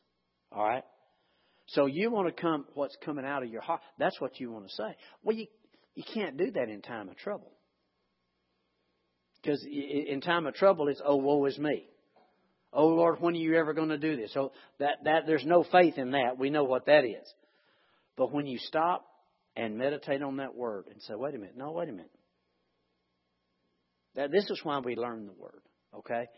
All 0.52 0.64
right? 0.64 0.85
So 1.66 1.87
you 1.87 2.11
want 2.11 2.35
to 2.35 2.40
come, 2.40 2.66
what's 2.75 2.97
coming 3.04 3.25
out 3.25 3.42
of 3.42 3.50
your 3.50 3.62
heart, 3.62 3.80
that's 3.99 4.21
what 4.21 4.38
you 4.38 4.50
want 4.52 4.68
to 4.68 4.75
say. 4.75 4.97
Well, 5.23 5.37
you, 5.37 5.47
you 5.95 6.04
can't 6.14 6.37
do 6.37 6.50
that 6.52 6.68
in 6.68 6.80
time 6.83 7.09
of 7.09 7.16
trouble. 7.16 7.50
Because 9.42 9.66
in 9.66 10.20
time 10.20 10.46
of 10.46 10.54
trouble, 10.54 10.88
it's, 10.88 11.00
oh, 11.04 11.16
woe 11.16 11.44
is 11.46 11.58
me. 11.58 11.87
Oh, 12.72 12.87
Lord, 12.87 13.20
when 13.20 13.34
are 13.34 13.38
you 13.38 13.56
ever 13.56 13.75
going 13.75 13.88
to 13.88 13.99
do 13.99 14.16
this? 14.16 14.32
So 14.32 14.52
that, 14.78 15.04
that, 15.04 15.26
there's 15.26 15.44
no 15.44 15.64
faith 15.70 15.99
in 15.99 16.12
that. 16.12 16.38
We 16.38 16.49
know 16.49 16.64
what 16.64 16.87
that 16.87 17.04
is. 17.04 17.34
But 18.16 18.32
when 18.32 18.46
you 18.46 18.58
stop 18.58 19.04
and 19.56 19.76
meditate 19.76 20.22
on 20.22 20.37
that 20.37 20.54
word 20.54 20.87
and 20.90 21.02
say, 21.02 21.14
wait 21.14 21.34
a 21.34 21.38
minute, 21.38 21.56
no, 21.56 21.72
wait 21.72 21.88
a 21.88 21.92
minute. 21.92 22.11
That 24.14 24.30
this 24.30 24.49
is 24.49 24.61
why 24.62 24.78
we 24.78 24.94
learn 24.96 25.26
the 25.26 25.32
word. 25.32 25.61
Okay? 25.99 26.28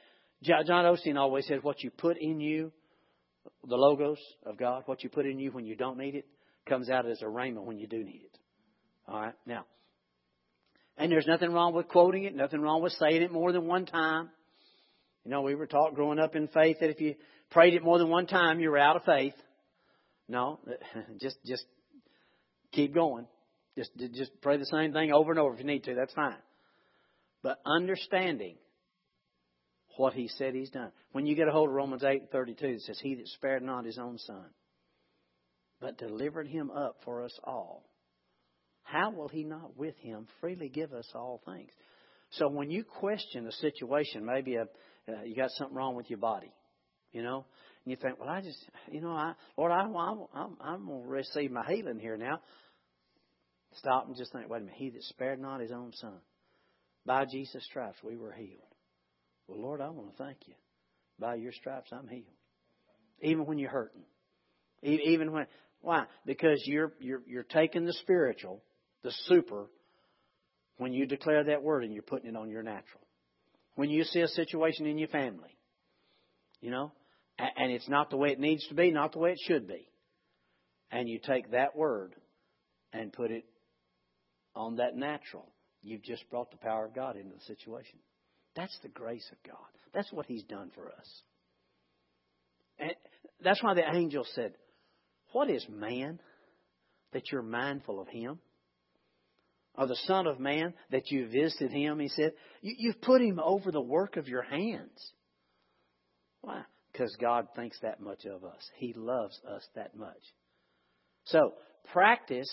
John 0.43 0.85
Osteen 0.85 1.17
always 1.17 1.47
said, 1.47 1.63
"What 1.63 1.83
you 1.83 1.91
put 1.91 2.19
in 2.19 2.41
you, 2.41 2.73
the 3.67 3.77
logos 3.77 4.19
of 4.45 4.59
God, 4.59 4.83
what 4.87 5.03
you 5.03 5.11
put 5.11 5.27
in 5.27 5.39
you 5.39 5.51
when 5.51 5.65
you 5.65 5.75
don't 5.75 5.99
need 5.99 6.15
it, 6.15 6.27
comes 6.69 6.91
out 6.91 7.07
as 7.09 7.23
a 7.23 7.27
rhema 7.27 7.65
when 7.65 7.79
you 7.79 7.87
do 7.87 8.03
need 8.05 8.23
it." 8.25 8.39
All 9.09 9.21
right. 9.21 9.35
Now, 9.47 9.65
and 10.97 11.11
there's 11.11 11.27
nothing 11.27 11.53
wrong 11.53 11.75
with 11.75 11.89
quoting 11.89 12.25
it. 12.25 12.35
Nothing 12.35 12.61
wrong 12.61 12.83
with 12.83 12.93
saying 12.93 13.23
it 13.23 13.33
more 13.33 13.53
than 13.53 13.67
one 13.67 13.87
time. 13.87 14.31
You 15.25 15.31
know, 15.31 15.43
we 15.43 15.55
were 15.55 15.67
taught 15.67 15.95
growing 15.95 16.19
up 16.19 16.37
in 16.37 16.49
faith 16.49 16.79
that 16.81 16.91
if 16.91 17.01
you 17.01 17.15
prayed 17.51 17.75
it 17.75 17.83
more 17.83 17.99
than 17.99 18.11
one 18.11 18.27
time, 18.27 18.61
you 18.61 18.71
were 18.71 18.79
out 18.79 18.97
of 18.97 19.05
faith. 19.05 19.35
No, 20.29 20.61
just 21.21 21.37
just 21.45 21.65
keep 22.73 22.95
going. 22.95 23.27
Just 23.77 23.91
just 24.15 24.31
pray 24.41 24.57
the 24.57 24.67
same 24.67 24.93
thing 24.93 25.13
over 25.13 25.31
and 25.31 25.41
over 25.41 25.55
if 25.55 25.61
you 25.61 25.67
need 25.67 25.85
to. 25.85 25.95
That's 25.95 26.15
fine 26.15 26.37
but 27.45 27.61
understanding 27.67 28.57
what 29.97 30.15
he 30.15 30.27
said 30.27 30.55
he's 30.55 30.71
done. 30.71 30.91
When 31.13 31.27
you 31.27 31.37
get 31.37 31.47
a 31.47 31.53
hold 31.53 31.69
of 31.69 31.75
Romans 31.75 32.03
8 32.03 32.33
32, 32.33 32.67
it 32.67 32.81
says, 32.81 32.99
He 33.01 33.15
that 33.17 33.29
spared 33.29 33.63
not 33.63 33.85
his 33.85 33.99
own 33.99 34.19
son, 34.19 34.47
but 35.79 35.99
delivered 35.99 36.49
him 36.49 36.71
up 36.71 36.97
for 37.05 37.23
us 37.23 37.39
all, 37.45 37.85
how 38.95 39.11
will 39.11 39.29
he 39.29 39.43
not 39.43 39.77
with 39.77 39.97
him 39.97 40.27
freely 40.41 40.69
give 40.69 40.93
us 40.93 41.11
all 41.15 41.41
things? 41.45 41.71
So 42.31 42.49
when 42.49 42.71
you 42.71 42.85
question 42.85 43.47
a 43.47 43.53
situation, 43.53 44.25
maybe 44.25 44.55
a, 44.55 44.63
uh, 44.63 45.23
you 45.25 45.35
got 45.35 45.51
something 45.51 45.77
wrong 45.77 45.97
with 45.97 46.09
your 46.09 46.19
body, 46.19 46.53
you 47.13 47.23
know, 47.23 47.45
and 47.85 47.91
you 47.91 47.97
think, 47.97 48.21
well, 48.21 48.29
I 48.29 48.41
just, 48.41 48.59
you 48.91 49.01
know, 49.01 49.11
I, 49.11 49.35
Lord, 49.57 49.73
I, 49.73 49.81
I'm, 49.81 49.95
I'm, 50.33 50.57
I'm 50.61 50.87
going 50.87 51.03
to 51.03 51.09
receive 51.09 51.51
my 51.51 51.65
healing 51.67 51.99
here 51.99 52.17
now. 52.17 52.41
Stop 53.79 54.07
and 54.07 54.17
just 54.17 54.33
think, 54.33 54.49
wait 54.49 54.59
a 54.59 54.61
minute, 54.61 54.77
he 54.77 54.91
that 54.91 55.03
spared 55.03 55.41
not 55.41 55.61
his 55.61 55.73
own 55.73 55.93
son 55.95 56.21
by 57.07 57.25
Jesus' 57.27 57.65
stripes, 57.65 57.99
we 58.03 58.17
were 58.17 58.33
healed. 58.33 58.61
Well, 59.47 59.61
Lord, 59.61 59.81
I 59.81 59.91
want 59.91 60.17
to 60.17 60.23
thank 60.23 60.39
you. 60.47 60.55
By 61.19 61.35
your 61.35 61.53
stripes, 61.53 61.91
I'm 61.93 62.09
healed. 62.09 62.25
Even 63.21 63.47
when 63.47 63.59
you're 63.59 63.71
hurting. 63.71 64.05
Even 64.83 65.33
when, 65.33 65.47
why? 65.81 66.05
Because 66.25 66.63
you're, 66.67 66.93
you're, 67.01 67.23
you're 67.27 67.43
taking 67.43 67.85
the 67.85 67.93
spiritual, 67.93 68.63
the 69.05 69.13
super, 69.27 69.67
when 70.79 70.93
you 70.93 71.07
declare 71.07 71.45
that 71.45 71.63
word 71.63 71.85
and 71.85 71.93
you're 71.93 72.03
putting 72.03 72.31
it 72.31 72.37
on 72.37 72.51
your 72.51 72.65
natural. 72.65 73.03
When 73.77 73.91
you 73.91 74.03
see 74.03 74.21
a 74.21 74.29
situation 74.29 74.87
in 74.87 74.99
your 74.99 75.09
family, 75.09 75.57
you 76.61 76.71
know, 76.71 76.93
and 77.39 77.71
it's 77.71 77.89
not 77.89 78.11
the 78.11 78.17
way 78.17 78.31
it 78.31 78.41
needs 78.41 78.67
to 78.69 78.75
be, 78.75 78.91
not 78.91 79.13
the 79.13 79.19
way 79.19 79.33
it 79.33 79.41
should 79.47 79.69
be, 79.69 79.89
and 80.91 81.09
you 81.09 81.21
take 81.25 81.51
that 81.51 81.77
word 81.77 82.15
and 82.93 83.13
put 83.13 83.31
it 83.31 83.45
on 84.57 84.77
that 84.77 84.97
natural, 84.97 85.53
you've 85.83 86.03
just 86.03 86.29
brought 86.31 86.51
the 86.51 86.57
power 86.57 86.87
of 86.87 86.95
God 86.95 87.17
into 87.17 87.35
the 87.35 87.55
situation. 87.55 87.99
That's 88.57 88.77
the 88.83 88.89
grace 88.89 89.29
of 89.33 89.39
God. 89.49 89.67
That's 89.93 90.13
what 90.13 90.27
He's 90.27 90.45
done 90.45 90.71
for 90.75 90.89
us. 90.89 91.23
And 92.79 92.93
that's 93.43 93.63
why 93.63 93.75
the 93.75 93.95
angel 93.95 94.25
said, 94.35 94.55
What 95.33 95.51
is 95.51 95.67
man 95.69 96.21
that 97.13 97.31
you're 97.31 97.43
mindful 97.43 98.01
of 98.01 98.09
him? 98.09 98.39
Or 99.77 99.87
the 99.87 99.97
Son 100.07 100.27
of 100.27 100.39
Man 100.39 100.73
that 100.91 101.11
you 101.11 101.29
visited 101.29 101.73
him? 101.73 101.99
He 101.99 102.09
said, 102.09 102.33
You've 102.63 103.01
put 103.01 103.21
him 103.21 103.41
over 103.43 103.73
the 103.73 103.81
work 103.81 104.17
of 104.17 104.29
your 104.29 104.43
hands. 104.43 105.13
Why? 106.43 106.63
Because 106.93 107.17
God 107.21 107.49
thinks 107.57 107.79
that 107.81 108.01
much 108.01 108.25
of 108.25 108.45
us. 108.45 108.71
He 108.77 108.93
loves 108.97 109.39
us 109.49 109.67
that 109.75 109.97
much. 109.97 110.13
So, 111.25 111.55
practice 111.93 112.49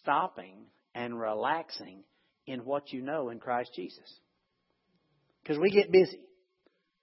stopping 0.00 0.64
and 0.94 1.18
relaxing 1.18 2.02
in 2.46 2.60
what 2.60 2.92
you 2.92 3.02
know 3.02 3.28
in 3.28 3.38
Christ 3.38 3.70
Jesus. 3.76 4.20
Because 5.42 5.58
we 5.58 5.70
get 5.70 5.92
busy. 5.92 6.20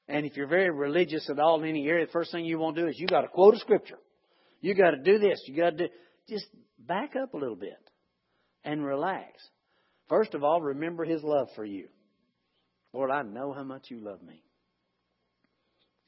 And 0.09 0.25
if 0.25 0.35
you're 0.35 0.47
very 0.47 0.71
religious 0.71 1.29
at 1.29 1.39
all 1.39 1.63
in 1.63 1.69
any 1.69 1.87
area, 1.87 2.05
the 2.05 2.11
first 2.11 2.31
thing 2.31 2.45
you 2.45 2.59
want 2.59 2.75
to 2.75 2.81
do 2.81 2.87
is 2.89 2.99
you 2.99 3.07
got 3.07 3.21
to 3.21 3.27
quote 3.27 3.55
a 3.55 3.59
scripture. 3.59 3.97
You 4.59 4.75
got 4.75 4.91
to 4.91 4.97
do 4.97 5.19
this. 5.19 5.41
You 5.45 5.55
got 5.55 5.77
to 5.77 5.87
do. 5.87 5.93
Just 6.27 6.45
back 6.77 7.13
up 7.15 7.33
a 7.33 7.37
little 7.37 7.55
bit 7.55 7.77
and 8.65 8.83
relax. 8.83 9.27
First 10.09 10.33
of 10.33 10.43
all, 10.43 10.61
remember 10.61 11.05
His 11.05 11.23
love 11.23 11.47
for 11.55 11.63
you. 11.63 11.87
Lord, 12.93 13.11
I 13.11 13.21
know 13.21 13.53
how 13.53 13.63
much 13.63 13.85
you 13.89 13.99
love 13.99 14.21
me. 14.21 14.43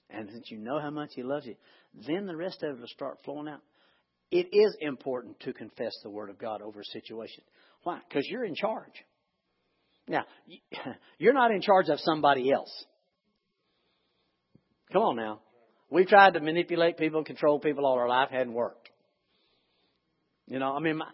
And 0.09 0.29
since 0.31 0.49
you 0.49 0.57
know 0.57 0.79
how 0.79 0.89
much 0.89 1.11
He 1.15 1.23
loves 1.23 1.45
you, 1.45 1.55
then 2.07 2.25
the 2.25 2.35
rest 2.35 2.63
of 2.63 2.75
it 2.75 2.79
will 2.79 2.87
start 2.87 3.19
flowing 3.23 3.47
out. 3.47 3.61
It 4.31 4.47
is 4.51 4.75
important 4.81 5.39
to 5.41 5.53
confess 5.53 5.93
the 6.03 6.09
Word 6.09 6.29
of 6.29 6.37
God 6.37 6.61
over 6.61 6.81
a 6.81 6.85
situation. 6.85 7.43
Why? 7.83 7.99
Because 8.07 8.27
you're 8.29 8.43
in 8.43 8.55
charge. 8.55 8.91
Now, 10.07 10.25
you're 11.17 11.33
not 11.33 11.51
in 11.51 11.61
charge 11.61 11.89
of 11.89 11.99
somebody 11.99 12.51
else. 12.51 12.71
Come 14.91 15.01
on 15.01 15.15
now. 15.15 15.41
We've 15.89 16.07
tried 16.07 16.33
to 16.33 16.41
manipulate 16.41 16.97
people, 16.97 17.23
control 17.23 17.59
people 17.59 17.85
all 17.85 17.97
our 17.97 18.09
life, 18.09 18.29
hadn't 18.29 18.53
worked. 18.53 18.89
You 20.47 20.59
know, 20.59 20.73
I 20.73 20.79
mean, 20.79 20.97
my, 20.97 21.07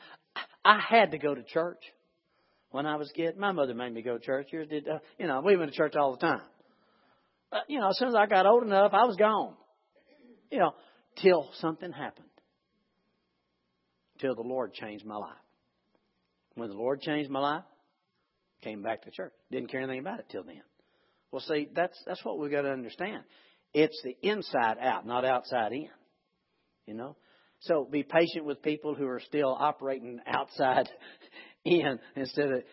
I 0.65 0.79
had 0.79 1.11
to 1.11 1.17
go 1.17 1.35
to 1.35 1.43
church 1.43 1.81
when 2.71 2.85
I 2.85 2.95
was 2.95 3.09
a 3.09 3.13
kid. 3.13 3.37
My 3.37 3.51
mother 3.51 3.73
made 3.73 3.93
me 3.93 4.01
go 4.01 4.17
to 4.17 4.23
church. 4.23 4.47
Yours 4.51 4.67
did. 4.69 4.87
Uh, 4.87 4.99
you 5.17 5.27
know, 5.27 5.41
we 5.41 5.57
went 5.57 5.71
to 5.71 5.77
church 5.77 5.95
all 5.95 6.11
the 6.11 6.25
time. 6.25 6.41
But 7.51 7.61
you 7.67 7.79
know, 7.79 7.89
as 7.89 7.97
soon 7.97 8.09
as 8.09 8.15
I 8.15 8.25
got 8.25 8.45
old 8.45 8.63
enough, 8.63 8.93
I 8.93 9.05
was 9.05 9.15
gone. 9.15 9.55
You 10.51 10.59
know, 10.59 10.73
till 11.21 11.49
something 11.59 11.91
happened. 11.91 12.27
Till 14.19 14.35
the 14.35 14.41
Lord 14.41 14.73
changed 14.73 15.05
my 15.05 15.17
life. 15.17 15.35
When 16.55 16.69
the 16.69 16.75
Lord 16.75 17.01
changed 17.01 17.29
my 17.29 17.39
life, 17.39 17.63
came 18.61 18.81
back 18.81 19.03
to 19.03 19.11
church. 19.11 19.33
Didn't 19.51 19.69
care 19.69 19.81
anything 19.81 19.99
about 19.99 20.19
it 20.19 20.27
till 20.29 20.43
then. 20.43 20.61
Well, 21.31 21.41
see, 21.41 21.67
that's 21.75 21.97
that's 22.05 22.23
what 22.23 22.39
we've 22.39 22.51
got 22.51 22.61
to 22.61 22.71
understand. 22.71 23.23
It's 23.73 23.99
the 24.03 24.15
inside 24.21 24.77
out, 24.79 25.05
not 25.05 25.25
outside 25.25 25.73
in. 25.73 25.89
You 26.85 26.93
know? 26.93 27.15
So 27.63 27.87
be 27.89 28.03
patient 28.03 28.45
with 28.45 28.61
people 28.61 28.93
who 28.93 29.07
are 29.07 29.21
still 29.21 29.55
operating 29.57 30.19
outside 30.27 30.89
in 31.65 31.99
instead 32.15 32.51
of 32.51 32.63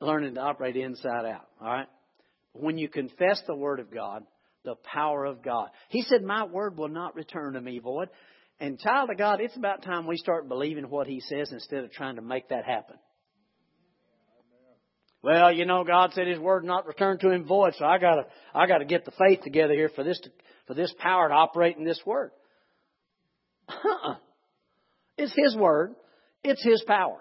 learning 0.00 0.34
to 0.34 0.40
operate 0.40 0.76
inside 0.76 1.24
out. 1.24 1.48
All 1.60 1.68
right? 1.68 1.88
When 2.52 2.78
you 2.78 2.88
confess 2.88 3.42
the 3.46 3.56
Word 3.56 3.80
of 3.80 3.92
God, 3.92 4.24
the 4.64 4.76
power 4.76 5.24
of 5.24 5.42
God. 5.42 5.68
He 5.88 6.02
said, 6.02 6.22
My 6.22 6.44
word 6.44 6.76
will 6.76 6.88
not 6.88 7.14
return 7.14 7.52
to 7.52 7.60
me 7.60 7.78
void. 7.78 8.08
And 8.60 8.78
child 8.78 9.10
of 9.10 9.18
God, 9.18 9.40
it's 9.40 9.56
about 9.56 9.82
time 9.82 10.06
we 10.06 10.16
start 10.16 10.48
believing 10.48 10.88
what 10.88 11.06
He 11.06 11.20
says 11.20 11.52
instead 11.52 11.84
of 11.84 11.92
trying 11.92 12.16
to 12.16 12.22
make 12.22 12.48
that 12.48 12.64
happen. 12.64 12.96
Well, 15.22 15.52
you 15.52 15.64
know, 15.64 15.84
God 15.84 16.12
said 16.12 16.26
His 16.26 16.38
word 16.38 16.64
not 16.64 16.86
return 16.86 17.18
to 17.18 17.30
Him 17.30 17.44
void, 17.46 17.74
so 17.78 17.84
I 17.84 17.98
gotta, 17.98 18.26
I 18.54 18.66
gotta 18.66 18.84
get 18.84 19.04
the 19.04 19.12
faith 19.12 19.40
together 19.42 19.74
here 19.74 19.90
for 19.94 20.04
this, 20.04 20.20
to, 20.20 20.30
for 20.66 20.74
this 20.74 20.94
power 20.98 21.28
to 21.28 21.34
operate 21.34 21.76
in 21.76 21.84
this 21.84 22.00
word. 22.06 22.30
Uh-uh. 23.68 24.16
It's 25.16 25.32
His 25.36 25.56
word. 25.56 25.94
It's 26.42 26.62
His 26.62 26.82
power. 26.86 27.20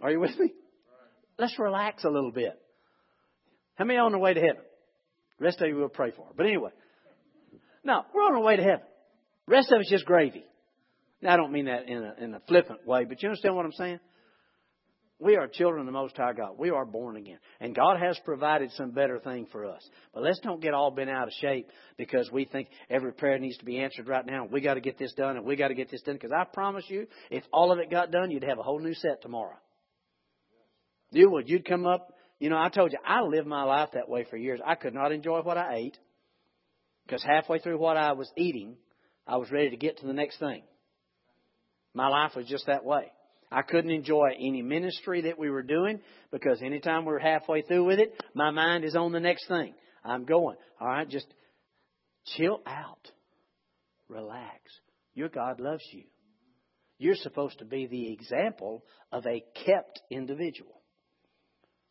Are 0.00 0.10
you 0.10 0.20
with 0.20 0.38
me? 0.38 0.52
Let's 1.38 1.58
relax 1.58 2.04
a 2.04 2.10
little 2.10 2.32
bit. 2.32 2.58
How 3.74 3.84
many 3.84 3.98
on 3.98 4.12
the 4.12 4.18
way 4.18 4.34
to 4.34 4.40
heaven? 4.40 4.62
The 5.38 5.44
rest 5.44 5.60
of 5.60 5.68
you 5.68 5.76
will 5.76 5.88
pray 5.88 6.10
for. 6.10 6.26
But 6.36 6.46
anyway, 6.46 6.70
no, 7.84 8.04
we're 8.14 8.22
on 8.22 8.34
our 8.34 8.42
way 8.42 8.56
to 8.56 8.62
heaven. 8.62 8.86
The 9.46 9.52
rest 9.52 9.70
of 9.70 9.80
it's 9.80 9.90
just 9.90 10.06
gravy. 10.06 10.44
Now, 11.20 11.34
I 11.34 11.36
don't 11.36 11.52
mean 11.52 11.66
that 11.66 11.88
in 11.88 11.98
a, 11.98 12.24
in 12.24 12.34
a 12.34 12.40
flippant 12.48 12.86
way, 12.86 13.04
but 13.04 13.22
you 13.22 13.28
understand 13.28 13.54
what 13.54 13.64
I'm 13.64 13.72
saying? 13.72 14.00
We 15.18 15.36
are 15.36 15.48
children 15.48 15.80
of 15.80 15.86
the 15.86 15.92
Most 15.92 16.16
High 16.16 16.34
God. 16.34 16.58
We 16.58 16.68
are 16.68 16.84
born 16.84 17.16
again. 17.16 17.38
And 17.58 17.74
God 17.74 17.98
has 17.98 18.18
provided 18.24 18.70
some 18.72 18.90
better 18.90 19.18
thing 19.18 19.46
for 19.50 19.64
us. 19.64 19.80
But 20.12 20.22
let's 20.22 20.38
don't 20.40 20.60
get 20.60 20.74
all 20.74 20.90
bent 20.90 21.08
out 21.08 21.28
of 21.28 21.32
shape 21.40 21.68
because 21.96 22.30
we 22.30 22.44
think 22.44 22.68
every 22.90 23.12
prayer 23.12 23.38
needs 23.38 23.56
to 23.58 23.64
be 23.64 23.78
answered 23.78 24.08
right 24.08 24.26
now. 24.26 24.44
We 24.44 24.60
got 24.60 24.74
to 24.74 24.82
get 24.82 24.98
this 24.98 25.14
done 25.14 25.38
and 25.38 25.46
we 25.46 25.56
got 25.56 25.68
to 25.68 25.74
get 25.74 25.90
this 25.90 26.02
done. 26.02 26.16
Because 26.16 26.32
I 26.38 26.44
promise 26.44 26.84
you, 26.88 27.06
if 27.30 27.44
all 27.50 27.72
of 27.72 27.78
it 27.78 27.90
got 27.90 28.10
done, 28.10 28.30
you'd 28.30 28.44
have 28.44 28.58
a 28.58 28.62
whole 28.62 28.78
new 28.78 28.92
set 28.92 29.22
tomorrow. 29.22 29.56
You 31.12 31.30
would. 31.30 31.48
You'd 31.48 31.64
come 31.64 31.86
up. 31.86 32.12
You 32.38 32.50
know, 32.50 32.58
I 32.58 32.68
told 32.68 32.92
you, 32.92 32.98
I 33.06 33.22
lived 33.22 33.46
my 33.46 33.62
life 33.62 33.90
that 33.94 34.10
way 34.10 34.26
for 34.28 34.36
years. 34.36 34.60
I 34.64 34.74
could 34.74 34.92
not 34.92 35.12
enjoy 35.12 35.40
what 35.40 35.56
I 35.56 35.76
ate 35.76 35.98
because 37.06 37.22
halfway 37.22 37.58
through 37.58 37.78
what 37.78 37.96
I 37.96 38.12
was 38.12 38.30
eating, 38.36 38.76
I 39.26 39.38
was 39.38 39.50
ready 39.50 39.70
to 39.70 39.76
get 39.78 39.98
to 39.98 40.06
the 40.06 40.12
next 40.12 40.38
thing. 40.38 40.62
My 41.94 42.08
life 42.08 42.32
was 42.36 42.46
just 42.46 42.66
that 42.66 42.84
way. 42.84 43.10
I 43.50 43.62
couldn't 43.62 43.90
enjoy 43.90 44.30
any 44.38 44.62
ministry 44.62 45.22
that 45.22 45.38
we 45.38 45.50
were 45.50 45.62
doing 45.62 46.00
because 46.30 46.62
anytime 46.62 47.04
we 47.04 47.12
we're 47.12 47.18
halfway 47.18 47.62
through 47.62 47.84
with 47.84 47.98
it, 47.98 48.14
my 48.34 48.50
mind 48.50 48.84
is 48.84 48.96
on 48.96 49.12
the 49.12 49.20
next 49.20 49.46
thing. 49.46 49.74
I'm 50.04 50.24
going. 50.24 50.56
All 50.80 50.88
right, 50.88 51.08
just 51.08 51.26
chill 52.36 52.60
out. 52.66 53.10
Relax. 54.08 54.60
Your 55.14 55.28
God 55.28 55.60
loves 55.60 55.84
you. 55.92 56.04
You're 56.98 57.16
supposed 57.16 57.58
to 57.58 57.64
be 57.64 57.86
the 57.86 58.12
example 58.12 58.84
of 59.12 59.26
a 59.26 59.44
kept 59.64 60.00
individual. 60.10 60.80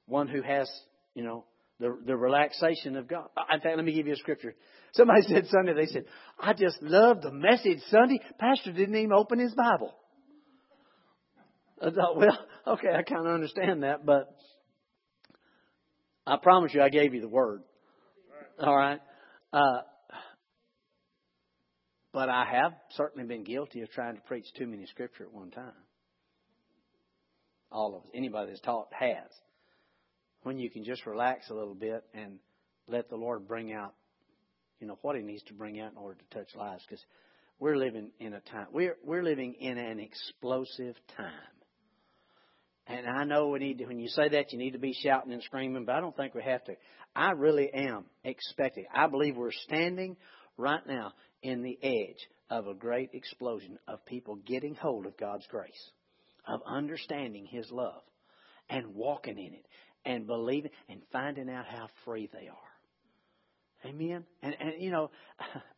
One 0.08 0.28
who 0.28 0.42
has, 0.42 0.70
you 1.14 1.24
know, 1.24 1.46
the, 1.80 1.98
the 2.06 2.16
relaxation 2.16 2.96
of 2.96 3.08
God. 3.08 3.28
Uh, 3.36 3.54
in 3.54 3.60
fact, 3.60 3.76
let 3.76 3.86
me 3.86 3.94
give 3.94 4.08
you 4.08 4.14
a 4.14 4.18
scripture. 4.18 4.56
Somebody 4.94 5.22
said 5.28 5.48
Sunday, 5.48 5.74
they 5.74 5.88
said, 5.88 6.06
I 6.40 6.54
just 6.54 6.82
love 6.82 7.22
the 7.22 7.32
message 7.32 7.80
Sunday. 7.90 8.20
Pastor 8.40 8.72
didn't 8.72 8.96
even 8.96 9.14
open 9.14 9.40
his 9.40 9.54
Bible. 9.54 9.94
I 11.82 11.90
thought, 11.92 12.16
well, 12.18 12.38
okay, 12.68 12.90
I 12.94 13.04
kind 13.04 13.28
of 13.28 13.34
understand 13.34 13.84
that, 13.84 14.06
but 14.06 14.36
I 16.26 16.38
promise 16.38 16.74
you 16.74 16.82
I 16.82 16.90
gave 16.90 17.14
you 17.14 17.22
the 17.22 17.30
word. 17.30 17.62
All 18.60 18.76
right. 18.76 19.00
Uh, 19.52 19.82
but 22.14 22.30
I 22.30 22.46
have 22.50 22.74
certainly 22.92 23.28
been 23.28 23.44
guilty 23.44 23.82
of 23.82 23.90
trying 23.92 24.16
to 24.16 24.22
preach 24.22 24.46
too 24.58 24.68
many 24.68 24.86
scripture 24.86 25.26
at 25.26 25.34
one 25.34 25.52
time. 25.52 25.74
All 27.72 27.96
of 27.96 28.04
us, 28.04 28.10
anybody 28.14 28.52
that's 28.52 28.62
taught 28.62 28.88
has. 28.92 29.30
When 30.44 30.58
you 30.58 30.70
can 30.70 30.86
just 30.86 31.06
relax 31.06 31.50
a 31.50 31.54
little 31.54 31.76
bit 31.76 32.04
and 32.14 32.40
let 32.88 33.10
the 33.10 33.18
Lord 33.18 33.48
bring 33.48 33.74
out, 33.74 33.96
you 34.80 34.88
know, 34.88 34.98
what 35.02 35.16
He 35.16 35.24
needs 35.24 35.44
to 35.44 35.54
bring 35.54 35.80
out 35.82 35.92
in 35.92 35.98
order 35.98 36.18
to 36.18 36.38
touch 36.38 36.56
lives. 36.56 36.84
Because 36.88 37.04
we're 37.60 37.76
living 37.76 38.12
in 38.20 38.34
a 38.34 38.40
time, 38.40 38.68
we're, 38.72 38.96
we're 39.04 39.24
living 39.24 39.54
in 39.60 39.78
an 39.78 40.00
explosive 40.00 40.96
time. 41.18 41.55
And 42.88 43.08
I 43.08 43.24
know 43.24 43.48
we 43.50 43.60
need 43.60 43.80
to, 43.80 43.86
when 43.86 44.00
you 44.00 44.10
say 44.10 44.30
that, 44.30 44.54
you 44.54 44.60
need 44.60 44.72
to 44.74 44.80
be 44.80 44.94
shouting 44.94 45.34
and 45.34 45.42
screaming, 45.42 45.86
but 45.86 45.96
I 45.96 46.02
don't 46.02 46.16
think 46.16 46.36
we 46.36 46.44
have 46.44 46.64
to. 46.66 46.76
I 47.16 47.32
really 47.32 47.74
am 47.74 48.06
expecting. 48.24 48.86
I 48.94 49.08
believe 49.08 49.36
we're 49.36 49.52
standing 49.52 50.18
right 50.58 50.86
now 50.86 51.14
in 51.42 51.64
the 51.64 51.78
edge 51.82 52.28
of 52.50 52.68
a 52.68 52.76
great 52.76 53.10
explosion 53.14 53.80
of 53.88 54.06
people 54.06 54.36
getting 54.36 54.76
hold 54.76 55.06
of 55.08 55.18
God's 55.18 55.48
grace, 55.48 55.92
of 56.48 56.62
understanding 56.68 57.48
His 57.50 57.72
love, 57.72 58.04
and 58.70 58.94
walking 58.94 59.40
in 59.40 59.54
it, 59.54 59.66
and 60.06 60.28
believing, 60.28 60.72
and 60.88 61.02
finding 61.12 61.50
out 61.50 61.66
how 61.66 61.88
free 62.04 62.30
they 62.32 62.48
are. 62.48 62.65
Amen. 63.86 64.24
And 64.42 64.56
and 64.60 64.74
you 64.80 64.92
know, 64.92 65.12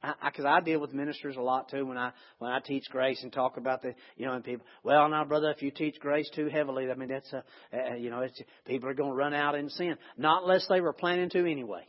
because 0.01 0.45
I, 0.45 0.53
I, 0.53 0.57
I 0.57 0.61
deal 0.61 0.79
with 0.79 0.93
ministers 0.93 1.35
a 1.35 1.41
lot 1.41 1.69
too 1.69 1.85
when 1.85 1.97
I 1.97 2.11
when 2.39 2.51
I 2.51 2.59
teach 2.59 2.83
grace 2.89 3.21
and 3.23 3.33
talk 3.33 3.57
about 3.57 3.81
the 3.81 3.93
you 4.15 4.25
know 4.25 4.33
and 4.33 4.43
people. 4.43 4.65
Well, 4.83 5.09
now, 5.09 5.25
brother, 5.25 5.51
if 5.51 5.61
you 5.61 5.71
teach 5.71 5.99
grace 5.99 6.29
too 6.33 6.47
heavily, 6.47 6.89
I 6.89 6.95
mean 6.95 7.09
that's 7.09 7.31
a, 7.33 7.43
a 7.73 7.97
you 7.97 8.09
know 8.09 8.21
it's 8.21 8.41
people 8.65 8.89
are 8.89 8.93
going 8.93 9.11
to 9.11 9.15
run 9.15 9.33
out 9.33 9.55
in 9.55 9.69
sin. 9.69 9.97
Not 10.17 10.43
unless 10.43 10.67
they 10.67 10.79
were 10.79 10.93
planning 10.93 11.29
to 11.31 11.39
anyway. 11.39 11.85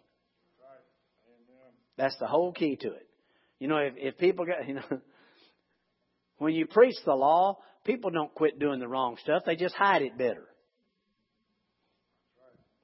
That's 1.96 2.16
the 2.18 2.26
whole 2.26 2.52
key 2.52 2.76
to 2.76 2.88
it. 2.88 3.08
You 3.58 3.68
know, 3.68 3.78
if 3.78 3.94
if 3.96 4.18
people 4.18 4.44
get 4.44 4.66
you 4.68 4.74
know, 4.74 5.00
when 6.38 6.54
you 6.54 6.66
preach 6.66 6.96
the 7.04 7.14
law, 7.14 7.58
people 7.84 8.10
don't 8.10 8.34
quit 8.34 8.58
doing 8.58 8.80
the 8.80 8.88
wrong 8.88 9.16
stuff. 9.22 9.42
They 9.46 9.56
just 9.56 9.74
hide 9.74 10.02
it 10.02 10.18
better. 10.18 10.44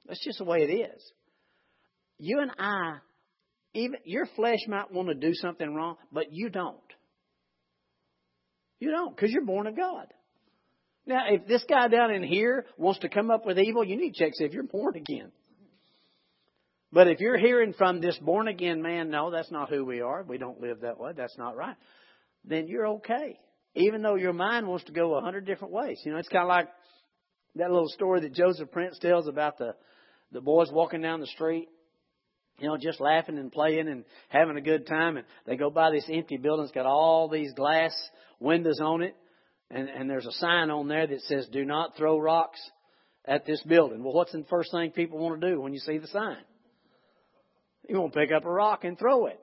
That's 0.07 0.23
just 0.23 0.37
the 0.37 0.45
way 0.45 0.59
it 0.59 0.71
is. 0.71 1.11
You 2.17 2.39
and 2.39 2.51
I 2.57 2.97
even 3.75 3.99
your 4.05 4.25
flesh 4.35 4.59
might 4.67 4.91
want 4.91 5.09
to 5.09 5.13
do 5.13 5.33
something 5.33 5.73
wrong, 5.73 5.97
but 6.11 6.31
you 6.31 6.49
don't. 6.49 6.77
You 8.79 8.91
don't, 8.91 9.15
because 9.15 9.31
you're 9.31 9.45
born 9.45 9.67
of 9.67 9.75
God. 9.75 10.07
Now, 11.05 11.25
if 11.29 11.45
this 11.45 11.63
guy 11.69 11.87
down 11.87 12.11
in 12.11 12.23
here 12.23 12.65
wants 12.77 12.99
to 13.01 13.09
come 13.09 13.29
up 13.29 13.45
with 13.45 13.59
evil, 13.59 13.83
you 13.83 13.95
need 13.95 14.13
to 14.13 14.19
check 14.19 14.31
if 14.37 14.53
you're 14.53 14.63
born 14.63 14.95
again. 14.95 15.31
But 16.91 17.07
if 17.07 17.19
you're 17.19 17.37
hearing 17.37 17.73
from 17.73 17.99
this 17.99 18.17
born 18.17 18.47
again 18.47 18.81
man, 18.81 19.09
no, 19.09 19.29
that's 19.29 19.51
not 19.51 19.69
who 19.69 19.85
we 19.85 20.01
are. 20.01 20.23
We 20.23 20.37
don't 20.37 20.61
live 20.61 20.81
that 20.81 20.99
way. 20.99 21.11
That's 21.15 21.37
not 21.37 21.55
right. 21.55 21.75
Then 22.45 22.67
you're 22.67 22.87
okay. 22.87 23.37
Even 23.75 24.01
though 24.01 24.15
your 24.15 24.33
mind 24.33 24.67
wants 24.67 24.85
to 24.85 24.93
go 24.93 25.15
a 25.15 25.21
hundred 25.21 25.45
different 25.45 25.73
ways. 25.73 25.99
You 26.05 26.13
know, 26.13 26.17
it's 26.17 26.29
kind 26.29 26.43
of 26.43 26.47
like 26.47 26.69
that 27.55 27.69
little 27.69 27.89
story 27.89 28.21
that 28.21 28.33
Joseph 28.33 28.71
Prince 28.71 28.97
tells 28.99 29.27
about 29.27 29.57
the 29.57 29.75
the 30.31 30.41
boys 30.41 30.69
walking 30.71 31.01
down 31.01 31.19
the 31.19 31.27
street 31.27 31.67
you 32.59 32.67
know, 32.67 32.77
just 32.77 33.01
laughing 33.01 33.37
and 33.37 33.51
playing 33.51 33.87
and 33.87 34.05
having 34.29 34.57
a 34.57 34.61
good 34.61 34.87
time. 34.87 35.17
And 35.17 35.25
they 35.45 35.55
go 35.57 35.69
by 35.69 35.91
this 35.91 36.05
empty 36.11 36.37
building. 36.37 36.65
It's 36.65 36.73
got 36.73 36.85
all 36.85 37.29
these 37.29 37.53
glass 37.53 37.93
windows 38.39 38.79
on 38.81 39.01
it. 39.01 39.15
And, 39.69 39.89
and 39.89 40.09
there's 40.09 40.27
a 40.27 40.31
sign 40.33 40.69
on 40.69 40.87
there 40.87 41.07
that 41.07 41.21
says, 41.21 41.47
do 41.51 41.65
not 41.65 41.97
throw 41.97 42.19
rocks 42.19 42.59
at 43.25 43.45
this 43.45 43.61
building. 43.63 44.03
Well, 44.03 44.13
what's 44.13 44.31
the 44.31 44.45
first 44.49 44.71
thing 44.71 44.91
people 44.91 45.17
want 45.17 45.41
to 45.41 45.49
do 45.49 45.59
when 45.59 45.73
you 45.73 45.79
see 45.79 45.97
the 45.97 46.07
sign? 46.07 46.37
You 47.89 47.99
want 47.99 48.13
to 48.13 48.19
pick 48.19 48.31
up 48.31 48.45
a 48.45 48.51
rock 48.51 48.83
and 48.83 48.97
throw 48.97 49.25
it. 49.25 49.39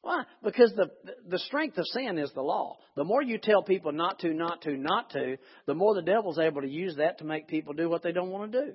Why? 0.00 0.22
Because 0.44 0.72
the 0.76 0.90
the 1.28 1.40
strength 1.40 1.76
of 1.76 1.84
sin 1.86 2.18
is 2.18 2.30
the 2.32 2.40
law. 2.40 2.76
The 2.96 3.04
more 3.04 3.20
you 3.20 3.38
tell 3.38 3.62
people 3.62 3.92
not 3.92 4.20
to, 4.20 4.32
not 4.32 4.62
to, 4.62 4.76
not 4.76 5.10
to, 5.10 5.36
the 5.66 5.74
more 5.74 5.94
the 5.94 6.02
devil's 6.02 6.38
able 6.38 6.62
to 6.62 6.68
use 6.68 6.96
that 6.96 7.18
to 7.18 7.24
make 7.24 7.48
people 7.48 7.74
do 7.74 7.88
what 7.88 8.02
they 8.02 8.12
don't 8.12 8.30
want 8.30 8.52
to 8.52 8.66
do. 8.66 8.72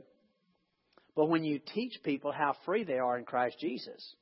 But 1.15 1.29
when 1.29 1.43
you 1.43 1.59
teach 1.73 1.99
people 2.03 2.31
how 2.31 2.55
free 2.65 2.83
they 2.83 2.97
are 2.97 3.17
in 3.17 3.25
Christ 3.25 3.57
Jesus, 3.59 4.15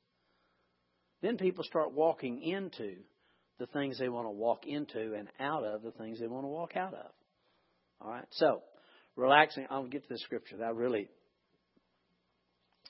then 1.22 1.38
people 1.38 1.64
start 1.64 1.92
walking 1.92 2.42
into 2.42 2.96
the 3.58 3.66
things 3.66 3.98
they 3.98 4.08
want 4.08 4.26
to 4.26 4.30
walk 4.30 4.66
into 4.66 5.14
and 5.14 5.28
out 5.40 5.64
of 5.64 5.82
the 5.82 5.92
things 5.92 6.18
they 6.20 6.26
want 6.26 6.44
to 6.44 6.48
walk 6.48 6.76
out 6.76 6.94
of. 6.94 7.10
All 8.00 8.10
right? 8.10 8.26
So, 8.32 8.62
relaxing. 9.16 9.66
I'll 9.70 9.86
get 9.86 10.02
to 10.02 10.08
the 10.14 10.18
scripture. 10.18 10.56
I 10.62 10.70
really, 10.70 11.08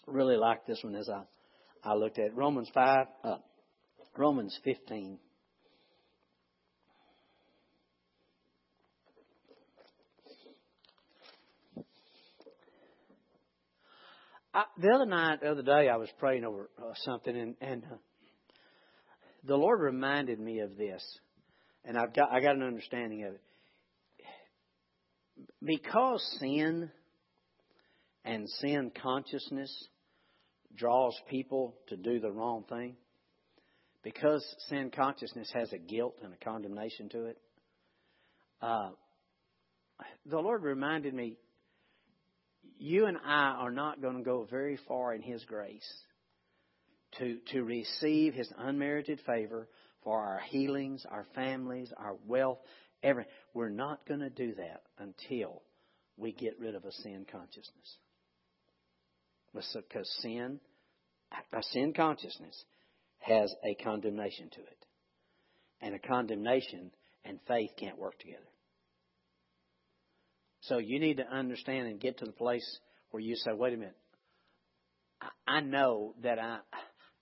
really 0.07 0.37
like 0.37 0.67
this 0.67 0.81
one 0.83 0.97
as 0.97 1.09
I, 1.09 1.23
I 1.85 1.95
looked 1.95 2.19
at 2.19 2.27
it. 2.27 2.35
Romans 2.35 2.71
5, 2.73 3.07
uh, 3.23 3.37
Romans 4.17 4.59
15. 4.65 5.19
I, 14.55 14.65
the 14.77 14.91
other 14.91 15.07
night, 15.07 15.41
the 15.41 15.51
other 15.51 15.63
day, 15.63 15.89
I 15.89 15.97
was 15.97 16.11
praying 16.19 16.45
over 16.45 16.69
uh, 16.79 16.93
something, 16.97 17.35
and, 17.35 17.55
and 17.61 17.85
uh, 17.85 17.97
the 19.45 19.57
Lord 19.57 19.81
reminded 19.81 20.39
me 20.39 20.61
of 20.61 20.77
this, 20.77 21.03
and 21.85 21.97
I've 21.97 22.15
got 22.15 22.31
I 22.31 22.41
got 22.41 22.57
an 22.57 22.63
understanding 22.63 23.25
of 23.25 23.35
it. 23.35 23.41
Because 25.65 26.23
sin 26.39 26.91
and 28.25 28.49
sin 28.61 28.93
consciousness 29.01 29.73
draws 30.77 31.15
people 31.29 31.75
to 31.89 31.97
do 31.97 32.21
the 32.21 32.31
wrong 32.31 32.65
thing, 32.69 32.97
because 34.03 34.45
sin 34.69 34.91
consciousness 34.95 35.51
has 35.55 35.73
a 35.73 35.79
guilt 35.79 36.17
and 36.23 36.35
a 36.35 36.45
condemnation 36.45 37.09
to 37.09 37.25
it, 37.27 37.39
uh, 38.61 38.91
the 40.27 40.39
Lord 40.39 40.63
reminded 40.63 41.15
me 41.15 41.37
you 42.79 43.07
and 43.07 43.17
I 43.25 43.57
are 43.59 43.71
not 43.71 44.01
going 44.01 44.17
to 44.17 44.23
go 44.23 44.47
very 44.51 44.79
far 44.89 45.15
in 45.15 45.23
His 45.23 45.45
grace 45.45 45.89
to, 47.19 47.39
to 47.53 47.63
receive 47.63 48.35
His 48.35 48.53
unmerited 48.59 49.21
favor 49.27 49.69
for 50.03 50.19
our 50.19 50.41
healings, 50.51 51.05
our 51.11 51.27
families, 51.35 51.93
our 51.97 52.17
wealth, 52.27 52.59
everything. 53.03 53.31
We're 53.55 53.69
not 53.69 54.07
going 54.07 54.21
to 54.21 54.31
do 54.31 54.55
that 54.57 54.83
until 54.99 55.63
we 56.17 56.33
get 56.33 56.59
rid 56.59 56.75
of 56.75 56.85
a 56.85 56.93
sin 56.93 57.27
consciousness. 57.31 57.97
Because 59.55 60.11
sin, 60.21 60.61
a 61.53 61.63
sin 61.73 61.93
consciousness 61.95 62.65
has 63.19 63.55
a 63.65 63.75
condemnation 63.83 64.49
to 64.51 64.61
it. 64.61 64.87
And 65.81 65.95
a 65.95 65.99
condemnation 65.99 66.91
and 67.25 67.39
faith 67.47 67.71
can't 67.79 67.99
work 67.99 68.19
together. 68.19 68.52
So 70.63 70.79
you 70.79 71.01
need 71.01 71.17
to 71.17 71.27
understand 71.27 71.89
and 71.89 72.01
get 72.01 72.19
to 72.19 72.25
the 72.25 72.33
place 72.33 72.67
where 73.11 73.21
you 73.21 73.37
say, 73.37 73.53
wait 73.53 73.75
a 73.75 73.77
minute, 73.77 73.97
I 75.47 75.61
know 75.61 76.15
that 76.23 76.39
I, 76.39 76.59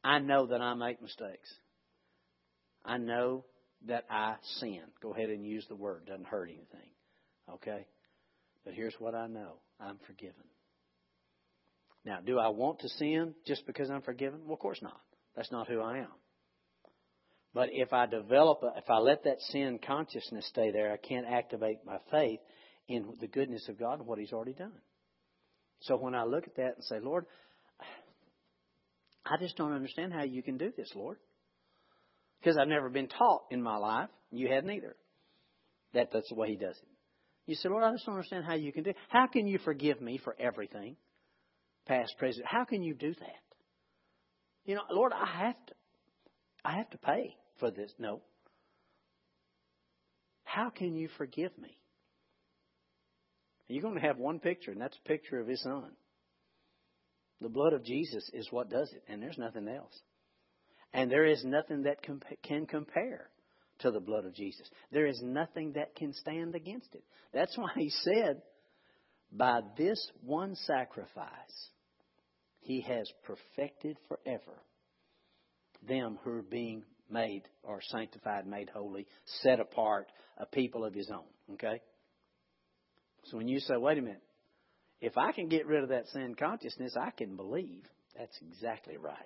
I 0.04 0.18
know 0.18 0.46
that 0.46 0.60
I 0.60 0.74
make 0.74 1.00
mistakes. 1.02 1.48
I 2.84 2.98
know 2.98 3.44
that 3.86 4.04
I 4.10 4.36
sin. 4.58 4.82
Go 5.02 5.12
ahead 5.12 5.30
and 5.30 5.44
use 5.44 5.64
the 5.68 5.76
word. 5.76 6.06
Doesn't 6.06 6.26
hurt 6.26 6.48
anything. 6.48 6.90
Okay? 7.54 7.86
But 8.64 8.74
here's 8.74 8.94
what 8.98 9.14
I 9.14 9.26
know. 9.26 9.54
I'm 9.80 9.98
forgiven. 10.06 10.44
Now, 12.04 12.18
do 12.24 12.38
I 12.38 12.48
want 12.48 12.80
to 12.80 12.88
sin 12.88 13.34
just 13.46 13.66
because 13.66 13.90
I'm 13.90 14.02
forgiven? 14.02 14.40
Well, 14.44 14.54
of 14.54 14.60
course 14.60 14.80
not. 14.82 15.00
That's 15.36 15.52
not 15.52 15.68
who 15.68 15.80
I 15.80 15.98
am. 15.98 16.12
But 17.52 17.70
if 17.72 17.92
I 17.92 18.06
develop, 18.06 18.62
a, 18.62 18.78
if 18.78 18.88
I 18.88 18.98
let 18.98 19.24
that 19.24 19.40
sin 19.50 19.80
consciousness 19.84 20.46
stay 20.48 20.70
there, 20.70 20.92
I 20.92 20.96
can't 20.96 21.26
activate 21.26 21.84
my 21.84 21.98
faith 22.10 22.40
in 22.90 23.06
the 23.20 23.28
goodness 23.28 23.66
of 23.68 23.78
God 23.78 24.00
and 24.00 24.06
what 24.06 24.18
He's 24.18 24.32
already 24.32 24.52
done. 24.52 24.72
So 25.82 25.96
when 25.96 26.14
I 26.14 26.24
look 26.24 26.46
at 26.46 26.56
that 26.56 26.74
and 26.74 26.84
say, 26.84 26.96
Lord, 27.00 27.24
I 29.24 29.36
just 29.40 29.56
don't 29.56 29.72
understand 29.72 30.12
how 30.12 30.24
you 30.24 30.42
can 30.42 30.58
do 30.58 30.72
this, 30.76 30.90
Lord. 30.94 31.16
Because 32.40 32.58
I've 32.58 32.68
never 32.68 32.90
been 32.90 33.08
taught 33.08 33.42
in 33.50 33.62
my 33.62 33.76
life, 33.76 34.08
you 34.30 34.48
hadn't 34.48 34.70
either, 34.70 34.96
that 35.94 36.08
that's 36.12 36.28
the 36.28 36.34
way 36.34 36.48
He 36.48 36.56
does 36.56 36.76
it. 36.76 36.88
You 37.46 37.54
say, 37.54 37.68
Lord, 37.68 37.84
I 37.84 37.92
just 37.92 38.06
don't 38.06 38.16
understand 38.16 38.44
how 38.44 38.54
you 38.54 38.72
can 38.72 38.82
do 38.82 38.90
it. 38.90 38.96
How 39.08 39.26
can 39.26 39.46
you 39.46 39.58
forgive 39.58 40.00
me 40.00 40.18
for 40.22 40.36
everything, 40.38 40.96
past, 41.86 42.12
present? 42.18 42.46
How 42.46 42.64
can 42.64 42.82
you 42.82 42.94
do 42.94 43.14
that? 43.14 43.56
You 44.64 44.74
know, 44.74 44.82
Lord, 44.90 45.12
I 45.12 45.46
have 45.46 45.66
to, 45.66 45.74
I 46.64 46.76
have 46.76 46.90
to 46.90 46.98
pay 46.98 47.36
for 47.58 47.70
this. 47.70 47.92
No. 47.98 48.20
How 50.44 50.70
can 50.70 50.94
you 50.94 51.08
forgive 51.16 51.56
me? 51.56 51.79
You're 53.70 53.82
going 53.82 53.94
to 53.94 54.00
have 54.00 54.18
one 54.18 54.40
picture, 54.40 54.72
and 54.72 54.80
that's 54.80 54.96
a 55.04 55.08
picture 55.08 55.38
of 55.38 55.46
His 55.46 55.62
Son. 55.62 55.92
The 57.40 57.48
blood 57.48 57.72
of 57.72 57.84
Jesus 57.84 58.28
is 58.34 58.48
what 58.50 58.68
does 58.68 58.90
it, 58.92 59.02
and 59.08 59.22
there's 59.22 59.38
nothing 59.38 59.68
else. 59.68 59.96
And 60.92 61.08
there 61.08 61.24
is 61.24 61.44
nothing 61.44 61.84
that 61.84 61.98
can 62.42 62.66
compare 62.66 63.30
to 63.78 63.90
the 63.92 64.00
blood 64.00 64.24
of 64.26 64.34
Jesus. 64.34 64.68
There 64.90 65.06
is 65.06 65.20
nothing 65.22 65.74
that 65.74 65.94
can 65.94 66.12
stand 66.14 66.56
against 66.56 66.94
it. 66.94 67.04
That's 67.32 67.56
why 67.56 67.70
He 67.76 67.90
said, 67.90 68.42
by 69.30 69.60
this 69.78 70.04
one 70.24 70.56
sacrifice, 70.66 71.70
He 72.58 72.80
has 72.80 73.08
perfected 73.22 73.96
forever 74.08 74.58
them 75.88 76.18
who 76.24 76.32
are 76.32 76.42
being 76.42 76.82
made 77.08 77.44
or 77.62 77.80
sanctified, 77.82 78.46
made 78.46 78.68
holy, 78.68 79.06
set 79.42 79.60
apart, 79.60 80.08
a 80.38 80.46
people 80.46 80.84
of 80.84 80.92
His 80.92 81.08
own. 81.10 81.54
Okay? 81.54 81.80
So 83.24 83.36
when 83.36 83.48
you 83.48 83.60
say, 83.60 83.76
wait 83.76 83.98
a 83.98 84.02
minute, 84.02 84.22
if 85.00 85.16
I 85.16 85.32
can 85.32 85.48
get 85.48 85.66
rid 85.66 85.82
of 85.82 85.90
that 85.90 86.08
sin 86.08 86.34
consciousness, 86.34 86.94
I 87.00 87.10
can 87.10 87.36
believe. 87.36 87.82
That's 88.18 88.36
exactly 88.42 88.96
right. 88.96 89.16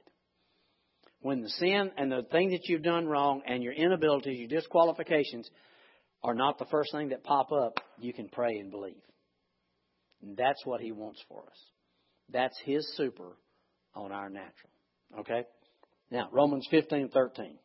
When 1.20 1.40
the 1.40 1.48
sin 1.48 1.90
and 1.96 2.12
the 2.12 2.22
thing 2.30 2.50
that 2.50 2.68
you've 2.68 2.82
done 2.82 3.06
wrong 3.06 3.42
and 3.46 3.62
your 3.62 3.72
inabilities, 3.72 4.38
your 4.38 4.48
disqualifications 4.48 5.48
are 6.22 6.34
not 6.34 6.58
the 6.58 6.66
first 6.66 6.92
thing 6.92 7.08
that 7.08 7.24
pop 7.24 7.50
up, 7.50 7.80
you 7.98 8.12
can 8.12 8.28
pray 8.28 8.58
and 8.58 8.70
believe. 8.70 9.02
And 10.22 10.36
that's 10.36 10.64
what 10.64 10.80
He 10.80 10.92
wants 10.92 11.22
for 11.28 11.42
us. 11.42 11.58
That's 12.30 12.58
His 12.64 12.86
super 12.96 13.36
on 13.94 14.12
our 14.12 14.28
natural. 14.28 14.70
Okay? 15.20 15.44
Now, 16.10 16.28
Romans 16.32 16.66
15, 16.70 17.08
13. 17.08 17.58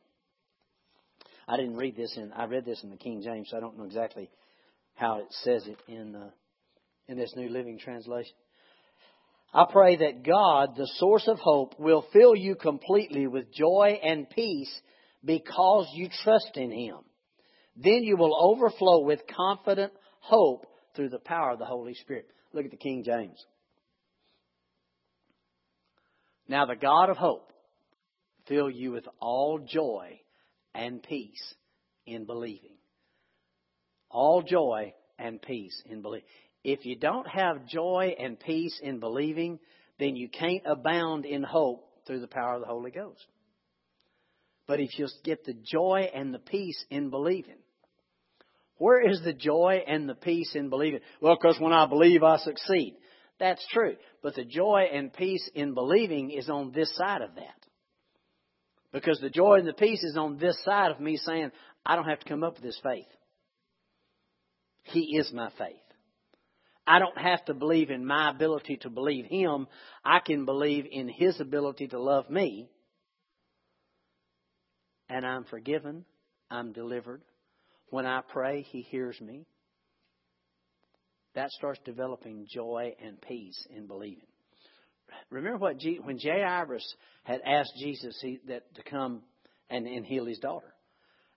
I 1.47 1.57
didn't 1.57 1.77
read 1.77 1.95
this 1.95 2.15
in, 2.15 2.31
I 2.33 2.45
read 2.45 2.65
this 2.65 2.83
in 2.83 2.91
the 2.91 2.97
King 2.97 3.21
James, 3.23 3.49
so 3.49 3.57
I 3.57 3.59
don't 3.59 3.77
know 3.77 3.85
exactly 3.85 4.29
how 4.99 5.19
it 5.19 5.27
says 5.43 5.65
it 5.65 5.77
in 5.87 6.15
uh, 6.15 6.29
in 7.07 7.17
this 7.17 7.33
New 7.35 7.49
Living 7.49 7.79
Translation. 7.79 8.33
I 9.53 9.65
pray 9.71 9.95
that 9.95 10.23
God, 10.23 10.75
the 10.75 10.89
source 10.97 11.27
of 11.27 11.39
hope, 11.39 11.79
will 11.79 12.05
fill 12.13 12.35
you 12.35 12.55
completely 12.55 13.25
with 13.25 13.51
joy 13.51 13.99
and 14.03 14.29
peace 14.29 14.71
because 15.25 15.89
you 15.93 16.07
trust 16.23 16.51
in 16.55 16.71
Him. 16.71 16.97
Then 17.75 18.03
you 18.03 18.15
will 18.15 18.37
overflow 18.39 19.05
with 19.05 19.21
confident 19.35 19.93
hope 20.19 20.67
through 20.95 21.09
the 21.09 21.19
power 21.19 21.51
of 21.51 21.59
the 21.59 21.65
Holy 21.65 21.95
Spirit. 21.95 22.27
Look 22.53 22.65
at 22.65 22.71
the 22.71 22.77
King 22.77 23.03
James. 23.03 23.43
Now 26.47 26.65
the 26.65 26.75
God 26.75 27.09
of 27.09 27.17
hope 27.17 27.51
fill 28.47 28.69
you 28.69 28.91
with 28.91 29.07
all 29.19 29.59
joy 29.59 30.19
and 30.75 31.01
peace 31.01 31.55
in 32.05 32.25
believing. 32.25 32.78
All 34.09 34.41
joy 34.41 34.93
and 35.17 35.41
peace 35.41 35.81
in 35.85 36.01
believing. 36.01 36.27
If 36.63 36.85
you 36.85 36.95
don't 36.95 37.27
have 37.27 37.67
joy 37.67 38.15
and 38.19 38.39
peace 38.39 38.79
in 38.81 38.99
believing, 38.99 39.59
then 39.99 40.15
you 40.15 40.29
can't 40.29 40.63
abound 40.65 41.25
in 41.25 41.43
hope 41.43 41.85
through 42.05 42.21
the 42.21 42.27
power 42.27 42.55
of 42.55 42.61
the 42.61 42.67
Holy 42.67 42.91
Ghost. 42.91 43.25
But 44.67 44.79
if 44.79 44.97
you 44.99 45.07
get 45.23 45.45
the 45.45 45.53
joy 45.53 46.09
and 46.13 46.33
the 46.33 46.39
peace 46.39 46.83
in 46.89 47.09
believing, 47.09 47.57
where 48.77 49.07
is 49.07 49.21
the 49.23 49.33
joy 49.33 49.83
and 49.85 50.07
the 50.07 50.15
peace 50.15 50.55
in 50.55 50.69
believing? 50.69 51.01
Well, 51.21 51.37
because 51.39 51.59
when 51.59 51.73
I 51.73 51.85
believe, 51.85 52.23
I 52.23 52.37
succeed. 52.37 52.95
That's 53.39 53.65
true. 53.71 53.95
But 54.21 54.35
the 54.35 54.45
joy 54.45 54.89
and 54.93 55.13
peace 55.13 55.49
in 55.53 55.73
believing 55.73 56.31
is 56.31 56.49
on 56.49 56.71
this 56.71 56.93
side 56.95 57.21
of 57.21 57.35
that. 57.35 57.65
Because 58.91 59.19
the 59.19 59.29
joy 59.29 59.55
and 59.59 59.67
the 59.67 59.73
peace 59.73 60.03
is 60.03 60.17
on 60.17 60.37
this 60.37 60.57
side 60.63 60.91
of 60.91 60.99
me 60.99 61.17
saying, 61.17 61.51
I 61.85 61.95
don't 61.95 62.07
have 62.07 62.19
to 62.19 62.29
come 62.29 62.43
up 62.43 62.55
with 62.55 62.63
this 62.63 62.79
faith. 62.81 63.05
He 64.91 65.17
is 65.17 65.31
my 65.33 65.49
faith. 65.57 65.75
I 66.85 66.99
don't 66.99 67.17
have 67.17 67.45
to 67.45 67.53
believe 67.53 67.91
in 67.91 68.05
my 68.05 68.31
ability 68.31 68.77
to 68.77 68.89
believe 68.89 69.25
Him. 69.25 69.67
I 70.03 70.19
can 70.19 70.45
believe 70.45 70.87
in 70.89 71.07
His 71.07 71.39
ability 71.39 71.89
to 71.89 71.99
love 71.99 72.29
me. 72.29 72.69
And 75.07 75.25
I'm 75.25 75.43
forgiven. 75.45 76.05
I'm 76.49 76.73
delivered. 76.73 77.21
When 77.89 78.05
I 78.05 78.21
pray, 78.27 78.63
He 78.63 78.81
hears 78.81 79.19
me. 79.21 79.45
That 81.35 81.51
starts 81.51 81.79
developing 81.85 82.47
joy 82.51 82.95
and 83.03 83.21
peace 83.21 83.67
in 83.69 83.85
believing. 83.85 84.25
Remember 85.29 85.57
what 85.57 85.77
G, 85.77 85.99
when 86.01 86.19
Jairus 86.19 86.95
had 87.23 87.41
asked 87.45 87.73
Jesus 87.79 88.17
he, 88.21 88.39
that 88.47 88.73
to 88.75 88.83
come 88.83 89.21
and, 89.69 89.87
and 89.87 90.05
heal 90.05 90.25
his 90.25 90.39
daughter. 90.39 90.73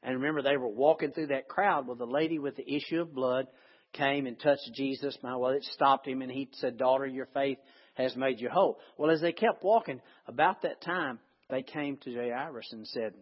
And 0.02 0.16
remember, 0.16 0.42
they 0.42 0.56
were 0.56 0.68
walking 0.68 1.12
through 1.12 1.28
that 1.28 1.48
crowd 1.48 1.86
with 1.86 1.98
the 1.98 2.06
lady 2.06 2.38
with 2.38 2.56
the 2.56 2.74
issue 2.74 3.00
of 3.00 3.14
blood 3.14 3.46
came 3.92 4.26
and 4.26 4.38
touched 4.40 4.70
Jesus. 4.74 5.16
Now, 5.22 5.38
well, 5.38 5.52
it 5.52 5.64
stopped 5.64 6.08
him, 6.08 6.22
and 6.22 6.30
he 6.30 6.48
said, 6.54 6.76
"Daughter, 6.76 7.06
your 7.06 7.26
faith 7.26 7.58
has 7.94 8.16
made 8.16 8.40
you 8.40 8.48
whole." 8.48 8.80
Well, 8.96 9.10
as 9.10 9.20
they 9.20 9.32
kept 9.32 9.62
walking, 9.62 10.00
about 10.26 10.62
that 10.62 10.80
time, 10.80 11.20
they 11.50 11.62
came 11.62 11.98
to 11.98 12.14
Jairus 12.14 12.72
and 12.72 12.86
said, 12.88 13.14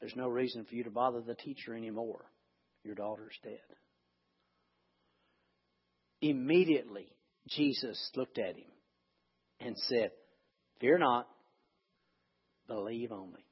"There's 0.00 0.16
no 0.16 0.28
reason 0.28 0.64
for 0.64 0.74
you 0.74 0.84
to 0.84 0.90
bother 0.90 1.20
the 1.20 1.34
teacher 1.34 1.74
anymore. 1.74 2.30
Your 2.84 2.94
daughter's 2.94 3.36
dead." 3.42 3.60
Immediately, 6.22 7.14
Jesus 7.48 8.10
looked 8.16 8.38
at 8.38 8.56
him 8.56 8.70
and 9.60 9.76
said, 9.78 10.10
Fear 10.80 10.98
not, 10.98 11.28
believe 12.66 13.12
only. 13.12 13.44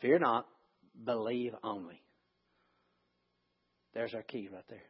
Fear 0.00 0.18
not, 0.18 0.46
believe 1.04 1.52
only. 1.62 2.02
There's 3.94 4.14
our 4.14 4.22
key 4.22 4.48
right 4.52 4.64
there. 4.68 4.82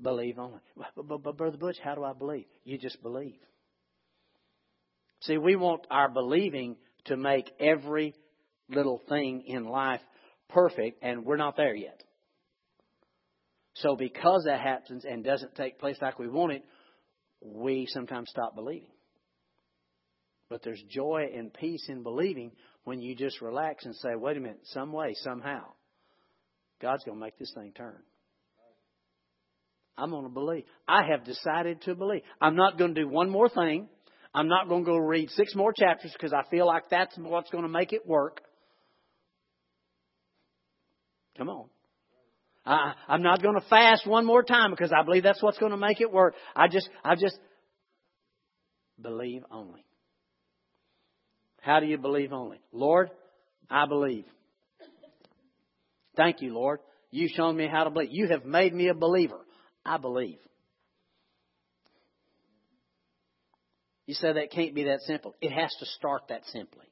Believe 0.00 0.38
only. 0.38 0.60
But, 0.96 1.22
but, 1.22 1.36
Brother 1.36 1.56
Butch, 1.56 1.78
how 1.82 1.94
do 1.94 2.04
I 2.04 2.12
believe? 2.12 2.46
You 2.64 2.78
just 2.78 3.02
believe. 3.02 3.38
See, 5.22 5.38
we 5.38 5.56
want 5.56 5.86
our 5.90 6.08
believing 6.08 6.76
to 7.06 7.16
make 7.16 7.50
every 7.60 8.14
little 8.68 9.00
thing 9.08 9.44
in 9.46 9.64
life 9.64 10.00
perfect, 10.48 11.02
and 11.02 11.24
we're 11.24 11.36
not 11.36 11.56
there 11.56 11.74
yet. 11.74 12.02
So, 13.74 13.96
because 13.96 14.44
that 14.46 14.60
happens 14.60 15.04
and 15.04 15.24
doesn't 15.24 15.54
take 15.54 15.78
place 15.78 15.96
like 16.00 16.18
we 16.18 16.28
want 16.28 16.52
it, 16.52 16.64
we 17.40 17.86
sometimes 17.88 18.30
stop 18.30 18.54
believing. 18.54 18.90
But 20.48 20.62
there's 20.62 20.82
joy 20.90 21.30
and 21.34 21.52
peace 21.52 21.86
in 21.88 22.02
believing 22.02 22.52
when 22.84 23.00
you 23.00 23.14
just 23.14 23.40
relax 23.40 23.84
and 23.84 23.94
say, 23.96 24.10
wait 24.14 24.36
a 24.36 24.40
minute, 24.40 24.60
some 24.64 24.92
way, 24.92 25.14
somehow, 25.14 25.64
God's 26.80 27.04
going 27.04 27.18
to 27.18 27.24
make 27.24 27.38
this 27.38 27.52
thing 27.54 27.72
turn. 27.76 27.98
I'm 29.96 30.10
going 30.10 30.24
to 30.24 30.30
believe. 30.30 30.64
I 30.88 31.02
have 31.10 31.24
decided 31.24 31.82
to 31.82 31.94
believe. 31.94 32.22
I'm 32.40 32.56
not 32.56 32.78
going 32.78 32.94
to 32.94 33.02
do 33.02 33.08
one 33.08 33.30
more 33.30 33.48
thing. 33.48 33.88
I'm 34.34 34.48
not 34.48 34.68
going 34.68 34.84
to 34.84 34.90
go 34.90 34.96
read 34.96 35.30
six 35.30 35.54
more 35.54 35.72
chapters 35.72 36.12
because 36.12 36.32
I 36.32 36.48
feel 36.50 36.66
like 36.66 36.84
that's 36.90 37.16
what's 37.18 37.50
going 37.50 37.64
to 37.64 37.68
make 37.68 37.92
it 37.92 38.06
work. 38.06 38.40
Come 41.36 41.50
on. 41.50 41.66
I, 42.64 42.94
I'm 43.08 43.22
not 43.22 43.42
going 43.42 43.60
to 43.60 43.66
fast 43.68 44.06
one 44.06 44.24
more 44.24 44.42
time 44.42 44.70
because 44.70 44.92
I 44.92 45.04
believe 45.04 45.24
that's 45.24 45.42
what's 45.42 45.58
going 45.58 45.72
to 45.72 45.78
make 45.78 46.00
it 46.00 46.10
work. 46.10 46.34
I 46.56 46.68
just, 46.68 46.88
I 47.04 47.14
just 47.14 47.38
believe 49.00 49.42
only. 49.50 49.84
How 51.62 51.78
do 51.78 51.86
you 51.86 51.96
believe 51.96 52.32
only? 52.32 52.60
Lord, 52.72 53.10
I 53.70 53.86
believe. 53.86 54.24
Thank 56.16 56.42
you, 56.42 56.52
Lord. 56.52 56.80
You've 57.12 57.30
shown 57.30 57.56
me 57.56 57.68
how 57.68 57.84
to 57.84 57.90
believe. 57.90 58.10
You 58.10 58.28
have 58.28 58.44
made 58.44 58.74
me 58.74 58.88
a 58.88 58.94
believer. 58.94 59.38
I 59.86 59.96
believe. 59.96 60.38
You 64.06 64.14
say 64.14 64.32
that 64.32 64.50
can't 64.50 64.74
be 64.74 64.84
that 64.84 65.02
simple. 65.02 65.34
It 65.40 65.52
has 65.52 65.74
to 65.78 65.86
start 65.86 66.22
that 66.28 66.42
simply. 66.46 66.86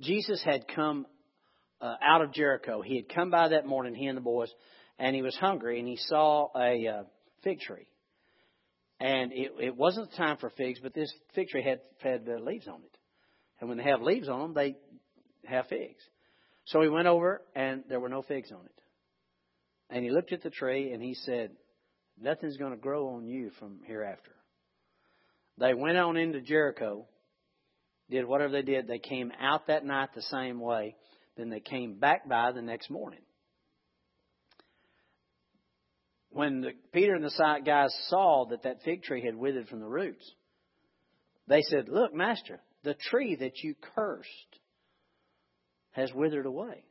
Jesus 0.00 0.42
had 0.42 0.66
come 0.74 1.06
uh, 1.80 1.94
out 2.02 2.22
of 2.22 2.32
Jericho. 2.32 2.80
He 2.80 2.96
had 2.96 3.14
come 3.14 3.30
by 3.30 3.48
that 3.48 3.66
morning, 3.66 3.94
he 3.94 4.06
and 4.06 4.16
the 4.16 4.22
boys, 4.22 4.50
and 4.98 5.14
he 5.14 5.20
was 5.20 5.36
hungry, 5.36 5.78
and 5.78 5.86
he 5.86 5.96
saw 5.96 6.48
a 6.56 6.88
uh, 6.88 7.02
fig 7.42 7.60
tree. 7.60 7.86
And 9.00 9.32
it, 9.32 9.52
it 9.60 9.76
wasn't 9.76 10.14
time 10.14 10.36
for 10.36 10.50
figs, 10.50 10.80
but 10.82 10.94
this 10.94 11.12
fig 11.34 11.48
tree 11.48 11.62
had 11.62 11.80
had 12.00 12.28
uh, 12.28 12.40
leaves 12.40 12.68
on 12.68 12.80
it. 12.82 12.98
And 13.60 13.68
when 13.68 13.78
they 13.78 13.84
have 13.84 14.02
leaves 14.02 14.28
on 14.28 14.40
them, 14.40 14.54
they 14.54 14.76
have 15.46 15.66
figs. 15.66 16.02
So 16.66 16.80
he 16.80 16.88
went 16.88 17.08
over, 17.08 17.42
and 17.54 17.84
there 17.88 18.00
were 18.00 18.08
no 18.08 18.22
figs 18.22 18.50
on 18.52 18.64
it. 18.64 18.80
And 19.90 20.04
he 20.04 20.10
looked 20.10 20.32
at 20.32 20.42
the 20.42 20.50
tree, 20.50 20.92
and 20.92 21.02
he 21.02 21.14
said, 21.14 21.50
"Nothing's 22.20 22.56
going 22.56 22.72
to 22.72 22.78
grow 22.78 23.08
on 23.10 23.26
you 23.26 23.50
from 23.58 23.80
hereafter." 23.86 24.32
They 25.58 25.74
went 25.74 25.98
on 25.98 26.16
into 26.16 26.40
Jericho, 26.40 27.06
did 28.10 28.26
whatever 28.26 28.52
they 28.52 28.62
did. 28.62 28.86
They 28.86 28.98
came 28.98 29.32
out 29.40 29.66
that 29.66 29.84
night 29.84 30.10
the 30.14 30.22
same 30.22 30.60
way. 30.60 30.96
Then 31.36 31.50
they 31.50 31.60
came 31.60 31.98
back 31.98 32.28
by 32.28 32.52
the 32.52 32.62
next 32.62 32.90
morning. 32.90 33.20
When 36.34 36.60
the, 36.60 36.72
Peter 36.92 37.14
and 37.14 37.24
the 37.24 37.60
guys 37.64 37.94
saw 38.08 38.46
that 38.50 38.64
that 38.64 38.82
fig 38.84 39.02
tree 39.02 39.24
had 39.24 39.36
withered 39.36 39.68
from 39.68 39.80
the 39.80 39.86
roots, 39.86 40.30
they 41.46 41.62
said, 41.62 41.88
Look, 41.88 42.12
Master, 42.12 42.60
the 42.82 42.94
tree 42.94 43.36
that 43.36 43.62
you 43.62 43.74
cursed 43.94 44.28
has 45.92 46.12
withered 46.12 46.46
away. 46.46 46.84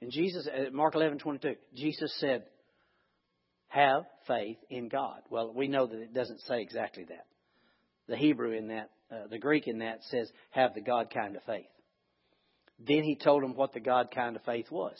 And 0.00 0.10
Jesus, 0.10 0.46
uh, 0.46 0.70
Mark 0.70 0.94
11, 0.94 1.18
22, 1.18 1.54
Jesus 1.74 2.14
said, 2.20 2.44
Have 3.68 4.04
faith 4.28 4.58
in 4.70 4.88
God. 4.88 5.22
Well, 5.30 5.52
we 5.54 5.66
know 5.66 5.86
that 5.86 5.98
it 5.98 6.14
doesn't 6.14 6.40
say 6.42 6.60
exactly 6.60 7.04
that. 7.04 7.26
The 8.06 8.16
Hebrew 8.16 8.52
in 8.52 8.68
that 8.68 8.90
uh, 9.10 9.26
the 9.30 9.38
Greek 9.38 9.66
in 9.66 9.78
that 9.78 10.00
says, 10.10 10.30
have 10.50 10.74
the 10.74 10.80
God 10.80 11.10
kind 11.12 11.36
of 11.36 11.42
faith. 11.44 11.66
Then 12.78 13.02
he 13.04 13.16
told 13.16 13.42
them 13.42 13.54
what 13.54 13.72
the 13.72 13.80
God 13.80 14.08
kind 14.14 14.34
of 14.34 14.42
faith 14.42 14.70
was. 14.70 14.96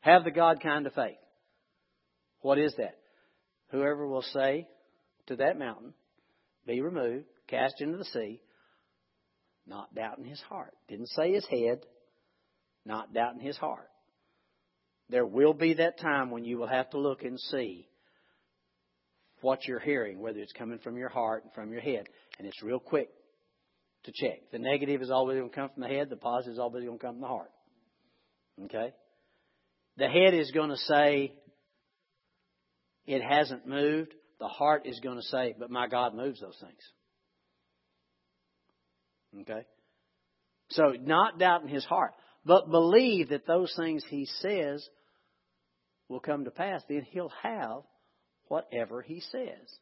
Have 0.00 0.24
the 0.24 0.30
God 0.30 0.60
kind 0.62 0.86
of 0.86 0.92
faith. 0.92 1.16
What 2.46 2.60
is 2.60 2.76
that? 2.76 2.94
Whoever 3.72 4.06
will 4.06 4.22
say 4.22 4.68
to 5.26 5.34
that 5.34 5.58
mountain, 5.58 5.94
be 6.64 6.80
removed, 6.80 7.24
cast 7.48 7.80
into 7.80 7.98
the 7.98 8.04
sea, 8.04 8.40
not 9.66 9.92
doubting 9.96 10.26
his 10.26 10.40
heart. 10.42 10.72
Didn't 10.86 11.08
say 11.08 11.32
his 11.32 11.44
head, 11.46 11.80
not 12.84 13.12
doubting 13.12 13.40
his 13.40 13.56
heart. 13.56 13.88
There 15.10 15.26
will 15.26 15.54
be 15.54 15.74
that 15.74 15.98
time 15.98 16.30
when 16.30 16.44
you 16.44 16.56
will 16.56 16.68
have 16.68 16.88
to 16.90 17.00
look 17.00 17.24
and 17.24 17.36
see 17.50 17.88
what 19.40 19.66
you're 19.66 19.80
hearing, 19.80 20.20
whether 20.20 20.38
it's 20.38 20.52
coming 20.52 20.78
from 20.78 20.96
your 20.96 21.08
heart 21.08 21.42
and 21.42 21.52
from 21.52 21.72
your 21.72 21.80
head. 21.82 22.04
And 22.38 22.46
it's 22.46 22.62
real 22.62 22.78
quick 22.78 23.08
to 24.04 24.12
check. 24.14 24.52
The 24.52 24.60
negative 24.60 25.02
is 25.02 25.10
always 25.10 25.36
going 25.36 25.50
to 25.50 25.56
come 25.56 25.70
from 25.74 25.82
the 25.82 25.88
head, 25.88 26.10
the 26.10 26.16
positive 26.16 26.52
is 26.52 26.58
always 26.60 26.84
going 26.84 26.96
to 26.96 27.04
come 27.04 27.14
from 27.14 27.22
the 27.22 27.26
heart. 27.26 27.50
Okay? 28.66 28.94
The 29.96 30.06
head 30.06 30.32
is 30.32 30.52
going 30.52 30.70
to 30.70 30.76
say, 30.76 31.32
it 33.06 33.22
hasn't 33.22 33.66
moved. 33.66 34.14
The 34.38 34.48
heart 34.48 34.86
is 34.86 35.00
going 35.00 35.16
to 35.16 35.22
say, 35.22 35.54
but 35.58 35.70
my 35.70 35.88
God 35.88 36.14
moves 36.14 36.40
those 36.40 36.58
things. 36.60 36.80
Okay? 39.42 39.66
So, 40.70 40.94
not 41.00 41.38
doubting 41.38 41.68
his 41.68 41.84
heart, 41.84 42.12
but 42.44 42.70
believe 42.70 43.30
that 43.30 43.46
those 43.46 43.72
things 43.76 44.04
he 44.08 44.26
says 44.40 44.86
will 46.08 46.20
come 46.20 46.44
to 46.44 46.50
pass, 46.50 46.82
then 46.88 47.06
he'll 47.10 47.32
have 47.42 47.82
whatever 48.48 49.02
he 49.02 49.20
says. 49.20 49.78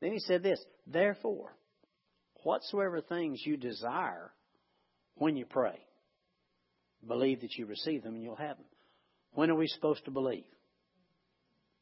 Then 0.00 0.12
he 0.12 0.18
said 0.20 0.42
this, 0.42 0.62
therefore, 0.86 1.56
whatsoever 2.42 3.00
things 3.00 3.42
you 3.44 3.56
desire 3.56 4.32
when 5.14 5.36
you 5.36 5.46
pray, 5.46 5.78
believe 7.06 7.40
that 7.40 7.54
you 7.56 7.66
receive 7.66 8.02
them 8.02 8.14
and 8.14 8.22
you'll 8.22 8.36
have 8.36 8.56
them. 8.56 8.66
When 9.32 9.50
are 9.50 9.56
we 9.56 9.68
supposed 9.68 10.04
to 10.04 10.10
believe? 10.10 10.44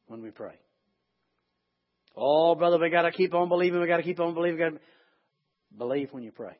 When 0.07 0.21
we 0.21 0.31
pray. 0.31 0.53
Oh, 2.15 2.55
brother, 2.55 2.79
we 2.79 2.89
got 2.89 3.03
to 3.03 3.11
keep 3.11 3.33
on 3.33 3.49
believing. 3.49 3.81
We 3.81 3.87
got 3.87 3.97
to 3.97 4.03
keep 4.03 4.19
on 4.19 4.33
believing. 4.33 4.79
Believe 5.77 6.09
when 6.11 6.23
you 6.23 6.31
pray, 6.31 6.57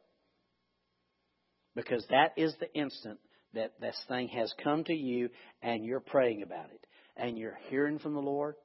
because 1.75 2.05
that 2.10 2.34
is 2.36 2.53
the 2.60 2.73
instant 2.73 3.19
that 3.53 3.79
this 3.79 3.97
thing 4.10 4.27
has 4.29 4.53
come 4.62 4.84
to 4.84 4.93
you, 4.93 5.29
and 5.62 5.86
you're 5.86 6.01
praying 6.01 6.43
about 6.43 6.65
it, 6.65 6.86
and 7.15 7.38
you're 7.38 7.58
hearing 7.69 7.99
from 7.99 8.13
the 8.13 8.19
Lord, 8.19 8.55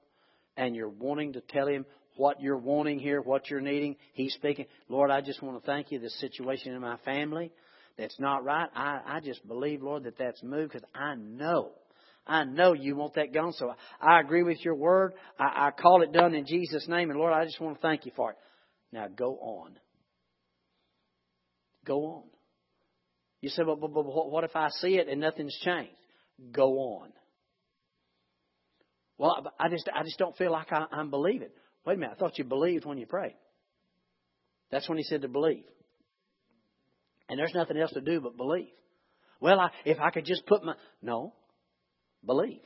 and 0.56 0.74
you're 0.74 0.88
wanting 0.88 1.34
to 1.34 1.40
tell 1.40 1.68
Him 1.68 1.86
what 2.16 2.40
you're 2.40 2.56
wanting 2.56 2.98
here, 2.98 3.20
what 3.20 3.48
you're 3.48 3.60
needing. 3.60 3.96
He's 4.14 4.34
speaking. 4.34 4.66
Lord, 4.88 5.10
I 5.10 5.20
just 5.20 5.42
want 5.42 5.62
to 5.62 5.66
thank 5.66 5.92
you. 5.92 6.00
This 6.00 6.18
situation 6.20 6.74
in 6.74 6.80
my 6.80 6.96
family 7.04 7.52
that's 7.96 8.18
not 8.18 8.42
right. 8.42 8.68
I, 8.74 9.00
I 9.06 9.20
just 9.20 9.46
believe, 9.46 9.82
Lord, 9.82 10.04
that 10.04 10.18
that's 10.18 10.42
moved 10.42 10.72
because 10.72 10.88
I 10.94 11.14
know 11.14 11.72
I 12.30 12.44
know 12.44 12.74
you 12.74 12.94
want 12.94 13.14
that 13.14 13.34
gone. 13.34 13.52
So 13.54 13.74
I 14.00 14.20
agree 14.20 14.44
with 14.44 14.64
your 14.64 14.76
word. 14.76 15.14
I, 15.36 15.66
I 15.66 15.70
call 15.72 16.02
it 16.02 16.12
done 16.12 16.32
in 16.32 16.46
Jesus' 16.46 16.86
name. 16.86 17.10
And 17.10 17.18
Lord, 17.18 17.32
I 17.32 17.44
just 17.44 17.60
want 17.60 17.74
to 17.74 17.82
thank 17.82 18.06
you 18.06 18.12
for 18.14 18.30
it. 18.30 18.36
Now 18.92 19.08
go 19.08 19.34
on. 19.34 19.72
Go 21.84 22.04
on. 22.04 22.22
You 23.40 23.48
say, 23.48 23.64
but, 23.64 23.80
but, 23.80 23.92
but 23.92 24.04
what 24.04 24.44
if 24.44 24.54
I 24.54 24.68
see 24.68 24.96
it 24.96 25.08
and 25.08 25.20
nothing's 25.20 25.58
changed? 25.64 25.90
Go 26.52 26.78
on. 26.78 27.08
Well, 29.18 29.52
I 29.58 29.68
just, 29.68 29.88
I 29.92 30.04
just 30.04 30.18
don't 30.18 30.36
feel 30.36 30.52
like 30.52 30.72
I, 30.72 30.86
I'm 30.92 31.10
believing. 31.10 31.48
Wait 31.84 31.94
a 31.94 31.96
minute. 31.96 32.14
I 32.16 32.18
thought 32.20 32.38
you 32.38 32.44
believed 32.44 32.84
when 32.84 32.98
you 32.98 33.06
prayed. 33.06 33.34
That's 34.70 34.88
when 34.88 34.98
he 34.98 35.04
said 35.04 35.22
to 35.22 35.28
believe. 35.28 35.64
And 37.28 37.40
there's 37.40 37.54
nothing 37.54 37.76
else 37.76 37.92
to 37.92 38.00
do 38.00 38.20
but 38.20 38.36
believe. 38.36 38.70
Well, 39.40 39.58
I, 39.58 39.70
if 39.84 39.98
I 39.98 40.10
could 40.10 40.26
just 40.26 40.46
put 40.46 40.62
my. 40.62 40.74
No 41.02 41.34
believe. 42.24 42.60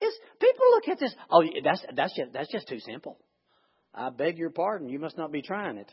It's, 0.00 0.18
people 0.40 0.64
look 0.72 0.88
at 0.88 1.00
this, 1.00 1.14
oh, 1.30 1.42
that's, 1.62 1.84
that's, 1.94 2.16
just, 2.16 2.32
that's 2.32 2.52
just 2.52 2.68
too 2.68 2.80
simple. 2.80 3.18
I 3.94 4.10
beg 4.10 4.38
your 4.38 4.50
pardon, 4.50 4.88
you 4.88 4.98
must 4.98 5.16
not 5.16 5.32
be 5.32 5.42
trying 5.42 5.78
it. 5.78 5.90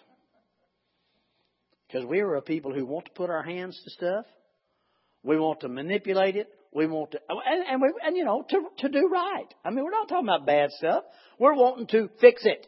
Because 1.88 2.06
we 2.06 2.22
are 2.22 2.36
a 2.36 2.42
people 2.42 2.74
who 2.74 2.86
want 2.86 3.06
to 3.06 3.12
put 3.12 3.30
our 3.30 3.44
hands 3.44 3.80
to 3.84 3.90
stuff. 3.92 4.26
We 5.24 5.38
want 5.38 5.60
to 5.62 5.70
manipulate 5.70 6.36
it. 6.36 6.48
We 6.74 6.88
want 6.88 7.12
to, 7.12 7.20
oh, 7.30 7.40
and, 7.46 7.64
and, 7.68 7.82
we, 7.82 7.94
and 8.06 8.16
you 8.16 8.24
know, 8.24 8.44
to, 8.50 8.62
to 8.80 8.90
do 8.90 9.10
right. 9.12 9.48
I 9.64 9.70
mean, 9.70 9.84
we're 9.84 9.92
not 9.92 10.08
talking 10.08 10.28
about 10.28 10.46
bad 10.46 10.72
stuff. 10.72 11.04
We're 11.38 11.54
wanting 11.54 11.88
to 11.88 12.10
fix 12.20 12.44
it. 12.46 12.66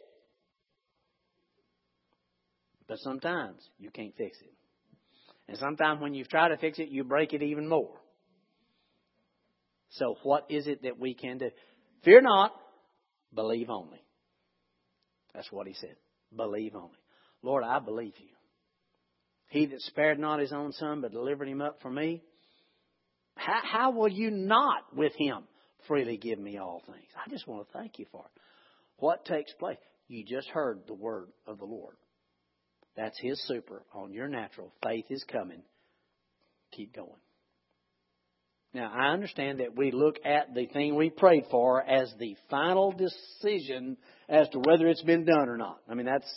But 2.86 2.98
sometimes 2.98 3.66
you 3.78 3.90
can't 3.90 4.14
fix 4.16 4.38
it. 4.40 4.52
And 5.48 5.58
sometimes 5.58 6.00
when 6.00 6.14
you 6.14 6.24
try 6.24 6.48
to 6.48 6.56
fix 6.58 6.78
it, 6.78 6.88
you 6.90 7.02
break 7.02 7.32
it 7.32 7.42
even 7.42 7.66
more. 7.66 7.96
So 9.98 10.16
what 10.22 10.46
is 10.48 10.66
it 10.66 10.82
that 10.82 10.98
we 10.98 11.14
can 11.14 11.38
do? 11.38 11.50
Fear 12.04 12.22
not, 12.22 12.52
believe 13.34 13.70
only. 13.70 14.02
That's 15.34 15.50
what 15.50 15.66
he 15.66 15.74
said. 15.74 15.96
Believe 16.34 16.74
only. 16.74 16.98
Lord, 17.42 17.64
I 17.64 17.78
believe 17.78 18.14
you. 18.18 18.28
He 19.48 19.66
that 19.66 19.80
spared 19.82 20.18
not 20.18 20.40
his 20.40 20.52
own 20.52 20.72
son, 20.72 21.00
but 21.00 21.12
delivered 21.12 21.48
him 21.48 21.60
up 21.60 21.80
for 21.80 21.90
me, 21.90 22.22
how, 23.36 23.60
how 23.62 23.90
will 23.90 24.08
you 24.08 24.30
not 24.30 24.96
with 24.96 25.12
him 25.16 25.44
freely 25.86 26.16
give 26.16 26.38
me 26.38 26.58
all 26.58 26.82
things? 26.86 27.06
I 27.24 27.28
just 27.30 27.46
want 27.46 27.66
to 27.66 27.78
thank 27.78 27.98
you 27.98 28.06
for 28.10 28.24
it. 28.24 28.40
What 28.96 29.24
takes 29.24 29.52
place? 29.54 29.78
You 30.08 30.24
just 30.24 30.48
heard 30.48 30.82
the 30.86 30.94
word 30.94 31.28
of 31.46 31.58
the 31.58 31.64
Lord. 31.64 31.94
That's 32.96 33.18
his 33.18 33.40
super 33.46 33.82
on 33.92 34.12
your 34.12 34.28
natural. 34.28 34.72
Faith 34.82 35.06
is 35.10 35.24
coming. 35.24 35.62
Keep 36.72 36.94
going. 36.94 37.10
Now, 38.74 38.92
I 38.92 39.12
understand 39.12 39.60
that 39.60 39.76
we 39.76 39.92
look 39.92 40.16
at 40.24 40.52
the 40.52 40.66
thing 40.66 40.96
we 40.96 41.08
prayed 41.08 41.44
for 41.48 41.80
as 41.80 42.12
the 42.18 42.36
final 42.50 42.90
decision 42.90 43.96
as 44.28 44.48
to 44.48 44.58
whether 44.58 44.88
it's 44.88 45.02
been 45.02 45.24
done 45.24 45.48
or 45.48 45.56
not. 45.56 45.78
I 45.88 45.94
mean, 45.94 46.06
that's, 46.06 46.28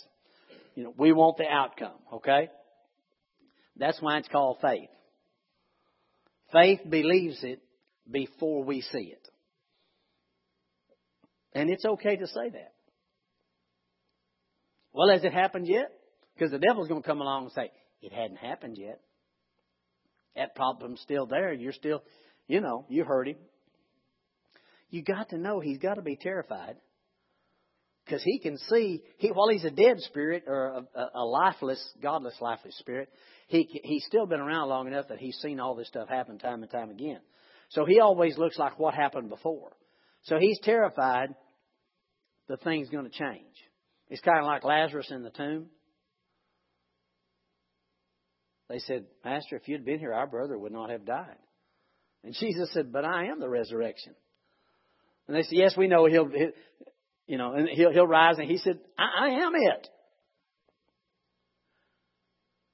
you 0.76 0.84
know, 0.84 0.94
we 0.96 1.12
want 1.12 1.36
the 1.36 1.48
outcome, 1.48 1.98
okay? 2.14 2.48
That's 3.76 4.00
why 4.00 4.18
it's 4.18 4.28
called 4.28 4.58
faith. 4.62 4.88
Faith 6.52 6.80
believes 6.88 7.42
it 7.42 7.60
before 8.08 8.62
we 8.62 8.82
see 8.82 9.12
it. 9.12 9.28
And 11.54 11.70
it's 11.70 11.84
okay 11.84 12.16
to 12.16 12.26
say 12.28 12.50
that. 12.52 12.72
Well, 14.92 15.10
has 15.10 15.24
it 15.24 15.32
happened 15.32 15.66
yet? 15.66 15.90
Because 16.34 16.52
the 16.52 16.58
devil's 16.60 16.86
going 16.86 17.02
to 17.02 17.06
come 17.06 17.20
along 17.20 17.44
and 17.44 17.52
say, 17.52 17.72
it 18.00 18.12
hadn't 18.12 18.36
happened 18.36 18.78
yet. 18.78 19.00
That 20.36 20.54
problem's 20.54 21.00
still 21.00 21.26
there. 21.26 21.52
You're 21.52 21.72
still, 21.72 22.02
you 22.48 22.60
know, 22.60 22.86
you 22.88 23.04
heard 23.04 23.28
him. 23.28 23.36
You 24.90 25.02
got 25.02 25.28
to 25.30 25.38
know 25.38 25.60
he's 25.60 25.78
got 25.78 25.94
to 25.94 26.02
be 26.02 26.16
terrified 26.16 26.76
because 28.04 28.22
he 28.24 28.38
can 28.38 28.56
see 28.56 29.02
he 29.18 29.28
while 29.28 29.48
he's 29.50 29.64
a 29.64 29.70
dead 29.70 30.00
spirit 30.00 30.44
or 30.46 30.82
a, 30.94 31.10
a, 31.14 31.24
lifeless, 31.24 31.92
godless, 32.02 32.34
lifeless 32.40 32.76
spirit, 32.78 33.10
he 33.48 33.68
he's 33.84 34.04
still 34.06 34.26
been 34.26 34.40
around 34.40 34.70
long 34.70 34.86
enough 34.86 35.08
that 35.08 35.18
he's 35.18 35.36
seen 35.36 35.60
all 35.60 35.74
this 35.74 35.88
stuff 35.88 36.08
happen 36.08 36.38
time 36.38 36.62
and 36.62 36.70
time 36.70 36.90
again. 36.90 37.20
So 37.70 37.84
he 37.84 38.00
always 38.00 38.38
looks 38.38 38.58
like 38.58 38.78
what 38.78 38.94
happened 38.94 39.28
before. 39.28 39.72
So 40.22 40.38
he's 40.38 40.58
terrified 40.60 41.34
the 42.48 42.56
thing's 42.56 42.88
going 42.88 43.04
to 43.04 43.10
change. 43.10 43.44
It's 44.08 44.22
kind 44.22 44.38
of 44.38 44.46
like 44.46 44.64
Lazarus 44.64 45.10
in 45.10 45.22
the 45.22 45.30
tomb. 45.30 45.66
They 48.70 48.78
said, 48.78 49.04
Master, 49.22 49.56
if 49.56 49.68
you'd 49.68 49.84
been 49.84 49.98
here, 49.98 50.14
our 50.14 50.26
brother 50.26 50.58
would 50.58 50.72
not 50.72 50.90
have 50.90 51.04
died. 51.04 51.36
And 52.24 52.34
Jesus 52.34 52.70
said, 52.72 52.92
But 52.92 53.04
I 53.04 53.26
am 53.26 53.40
the 53.40 53.48
resurrection. 53.48 54.14
And 55.26 55.36
they 55.36 55.42
said, 55.42 55.52
Yes, 55.52 55.76
we 55.76 55.88
know 55.88 56.06
he'll, 56.06 56.28
he'll 56.28 56.50
you 57.28 57.36
know, 57.36 57.52
and 57.52 57.68
he'll, 57.68 57.92
he'll 57.92 58.06
rise. 58.06 58.38
And 58.38 58.50
he 58.50 58.56
said, 58.58 58.80
I, 58.98 59.26
I 59.26 59.28
am 59.46 59.52
it. 59.54 59.88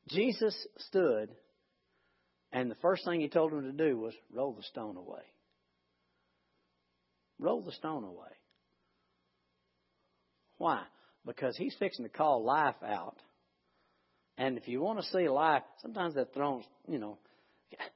Jesus 0.09 0.55
stood, 0.79 1.31
and 2.53 2.71
the 2.71 2.77
first 2.77 3.05
thing 3.05 3.21
he 3.21 3.29
told 3.29 3.53
them 3.53 3.63
to 3.63 3.73
do 3.73 3.99
was 3.99 4.15
roll 4.33 4.53
the 4.53 4.63
stone 4.63 4.97
away. 4.97 5.23
Roll 7.39 7.63
the 7.63 7.73
stone 7.73 8.05
away. 8.05 8.29
Why? 10.59 10.83
Because 11.27 11.57
he's 11.57 11.75
fixing 11.79 12.05
to 12.05 12.11
call 12.11 12.45
life 12.45 12.77
out. 12.87 13.17
And 14.37 14.59
if 14.59 14.69
you 14.69 14.81
want 14.81 15.01
to 15.01 15.07
see 15.07 15.29
life, 15.29 15.63
sometimes 15.83 16.15
that 16.15 16.35
thrones, 16.35 16.65
you 16.87 16.99
know, 16.99 17.19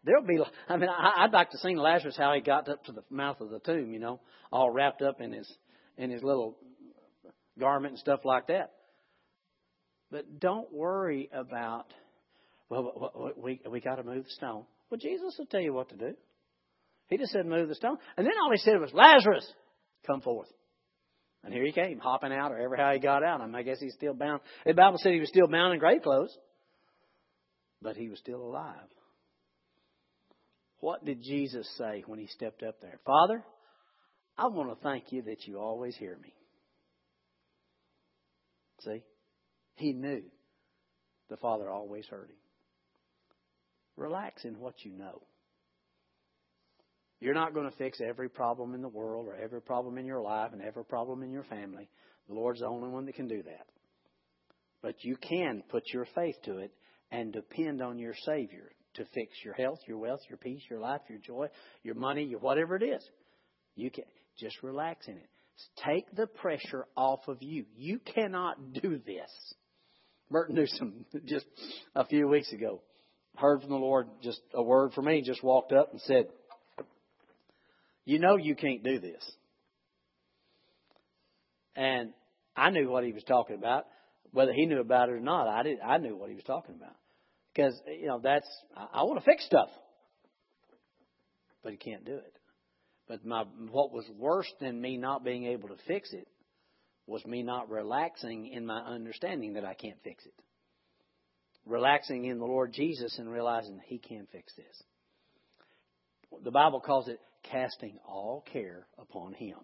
There'll 0.04 0.24
be, 0.24 0.38
I 0.68 0.76
mean, 0.76 0.88
I'd 0.88 1.32
like 1.32 1.50
to 1.50 1.58
see 1.58 1.74
Lazarus 1.74 2.16
how 2.16 2.34
he 2.34 2.40
got 2.40 2.68
up 2.68 2.84
to 2.84 2.92
the 2.92 3.02
mouth 3.10 3.40
of 3.40 3.50
the 3.50 3.60
tomb, 3.60 3.92
you 3.92 3.98
know, 3.98 4.20
all 4.52 4.70
wrapped 4.70 5.02
up 5.02 5.20
in 5.20 5.32
his, 5.32 5.50
in 5.96 6.10
his 6.10 6.22
little 6.22 6.56
garment 7.58 7.92
and 7.92 7.98
stuff 7.98 8.20
like 8.24 8.48
that. 8.48 8.72
But 10.10 10.40
don't 10.40 10.72
worry 10.72 11.28
about, 11.32 11.92
well, 12.70 13.34
we, 13.36 13.60
we 13.68 13.80
got 13.80 13.96
to 13.96 14.04
move 14.04 14.24
the 14.24 14.30
stone. 14.30 14.64
Well, 14.90 14.98
Jesus 14.98 15.34
will 15.38 15.46
tell 15.46 15.60
you 15.60 15.74
what 15.74 15.90
to 15.90 15.96
do. 15.96 16.14
He 17.08 17.18
just 17.18 17.32
said 17.32 17.46
move 17.46 17.68
the 17.68 17.74
stone. 17.74 17.98
And 18.16 18.26
then 18.26 18.34
all 18.42 18.50
he 18.50 18.58
said 18.58 18.80
was, 18.80 18.92
Lazarus, 18.92 19.50
come 20.06 20.20
forth. 20.20 20.48
And 21.44 21.52
here 21.52 21.64
he 21.64 21.72
came, 21.72 21.98
hopping 21.98 22.32
out, 22.32 22.52
or 22.52 22.58
ever 22.58 22.76
how 22.76 22.92
he 22.92 22.98
got 22.98 23.22
out. 23.22 23.40
I, 23.40 23.46
mean, 23.46 23.54
I 23.54 23.62
guess 23.62 23.80
he's 23.80 23.94
still 23.94 24.14
bound. 24.14 24.40
The 24.66 24.74
Bible 24.74 24.98
said 24.98 25.12
he 25.12 25.20
was 25.20 25.28
still 25.28 25.46
bound 25.46 25.72
in 25.72 25.78
grave 25.78 26.02
clothes, 26.02 26.36
but 27.80 27.96
he 27.96 28.08
was 28.08 28.18
still 28.18 28.42
alive. 28.42 28.74
What 30.88 31.04
did 31.04 31.20
Jesus 31.20 31.68
say 31.76 32.02
when 32.06 32.18
he 32.18 32.28
stepped 32.28 32.62
up 32.62 32.80
there? 32.80 32.98
Father, 33.04 33.44
I 34.38 34.46
want 34.46 34.70
to 34.70 34.82
thank 34.82 35.12
you 35.12 35.20
that 35.24 35.46
you 35.46 35.58
always 35.58 35.94
hear 35.94 36.16
me. 36.16 36.32
See? 38.80 39.02
He 39.74 39.92
knew 39.92 40.22
the 41.28 41.36
Father 41.36 41.68
always 41.68 42.06
heard 42.06 42.30
him. 42.30 42.36
Relax 43.98 44.46
in 44.46 44.58
what 44.58 44.82
you 44.82 44.92
know. 44.92 45.20
You're 47.20 47.34
not 47.34 47.52
going 47.52 47.70
to 47.70 47.76
fix 47.76 47.98
every 48.00 48.30
problem 48.30 48.72
in 48.72 48.80
the 48.80 48.88
world 48.88 49.26
or 49.26 49.36
every 49.36 49.60
problem 49.60 49.98
in 49.98 50.06
your 50.06 50.22
life 50.22 50.54
and 50.54 50.62
every 50.62 50.86
problem 50.86 51.22
in 51.22 51.30
your 51.30 51.44
family. 51.44 51.90
The 52.28 52.34
Lord's 52.34 52.60
the 52.60 52.66
only 52.66 52.88
one 52.88 53.04
that 53.04 53.14
can 53.14 53.28
do 53.28 53.42
that. 53.42 53.66
But 54.80 54.94
you 55.04 55.18
can 55.18 55.64
put 55.68 55.82
your 55.92 56.06
faith 56.14 56.36
to 56.46 56.60
it 56.60 56.72
and 57.10 57.30
depend 57.30 57.82
on 57.82 57.98
your 57.98 58.14
Savior 58.24 58.70
to 58.98 59.04
fix 59.14 59.32
your 59.44 59.54
health, 59.54 59.80
your 59.86 59.98
wealth, 59.98 60.20
your 60.28 60.38
peace, 60.38 60.62
your 60.68 60.80
life, 60.80 61.00
your 61.08 61.18
joy, 61.18 61.48
your 61.82 61.94
money, 61.94 62.24
your 62.24 62.40
whatever 62.40 62.76
it 62.76 62.82
is. 62.82 63.02
You 63.74 63.90
can 63.90 64.04
just 64.38 64.62
relax 64.62 65.08
in 65.08 65.14
it. 65.14 65.28
Take 65.84 66.14
the 66.14 66.26
pressure 66.26 66.86
off 66.96 67.26
of 67.26 67.38
you. 67.40 67.64
You 67.76 68.00
cannot 68.14 68.74
do 68.74 69.00
this. 69.04 69.30
Burton 70.30 70.54
Newsom 70.54 71.04
just 71.24 71.46
a 71.94 72.04
few 72.06 72.28
weeks 72.28 72.52
ago 72.52 72.80
heard 73.36 73.60
from 73.60 73.70
the 73.70 73.76
Lord 73.76 74.08
just 74.22 74.40
a 74.52 74.62
word 74.62 74.92
for 74.94 75.02
me, 75.02 75.22
just 75.22 75.42
walked 75.42 75.72
up 75.72 75.92
and 75.92 76.00
said, 76.02 76.26
You 78.04 78.18
know 78.18 78.36
you 78.36 78.54
can't 78.54 78.82
do 78.82 78.98
this. 78.98 79.32
And 81.76 82.12
I 82.56 82.70
knew 82.70 82.90
what 82.90 83.04
he 83.04 83.12
was 83.12 83.22
talking 83.22 83.56
about. 83.56 83.86
Whether 84.32 84.52
he 84.52 84.66
knew 84.66 84.80
about 84.80 85.08
it 85.08 85.12
or 85.12 85.20
not, 85.20 85.46
I 85.48 85.62
did. 85.62 85.78
I 85.80 85.98
knew 85.98 86.16
what 86.16 86.28
he 86.28 86.34
was 86.34 86.44
talking 86.44 86.74
about 86.74 86.96
because 87.58 87.80
you 88.00 88.06
know 88.06 88.20
that's 88.22 88.48
I, 88.76 89.00
I 89.00 89.02
want 89.02 89.18
to 89.18 89.24
fix 89.24 89.44
stuff, 89.44 89.68
but 91.62 91.72
he 91.72 91.78
can't 91.78 92.04
do 92.04 92.14
it. 92.14 92.32
But 93.08 93.24
my 93.24 93.44
what 93.70 93.92
was 93.92 94.04
worse 94.16 94.50
than 94.60 94.80
me 94.80 94.96
not 94.96 95.24
being 95.24 95.46
able 95.46 95.68
to 95.68 95.76
fix 95.86 96.12
it 96.12 96.28
was 97.06 97.24
me 97.24 97.42
not 97.42 97.70
relaxing 97.70 98.46
in 98.46 98.66
my 98.66 98.78
understanding 98.80 99.54
that 99.54 99.64
I 99.64 99.74
can't 99.74 99.98
fix 100.04 100.24
it. 100.24 100.34
Relaxing 101.66 102.26
in 102.26 102.38
the 102.38 102.44
Lord 102.44 102.72
Jesus 102.72 103.18
and 103.18 103.30
realizing 103.30 103.80
He 103.86 103.98
can 103.98 104.26
fix 104.30 104.54
this. 104.54 104.82
The 106.44 106.50
Bible 106.50 106.80
calls 106.80 107.08
it 107.08 107.18
casting 107.42 107.98
all 108.06 108.44
care 108.52 108.86
upon 108.98 109.32
Him, 109.32 109.56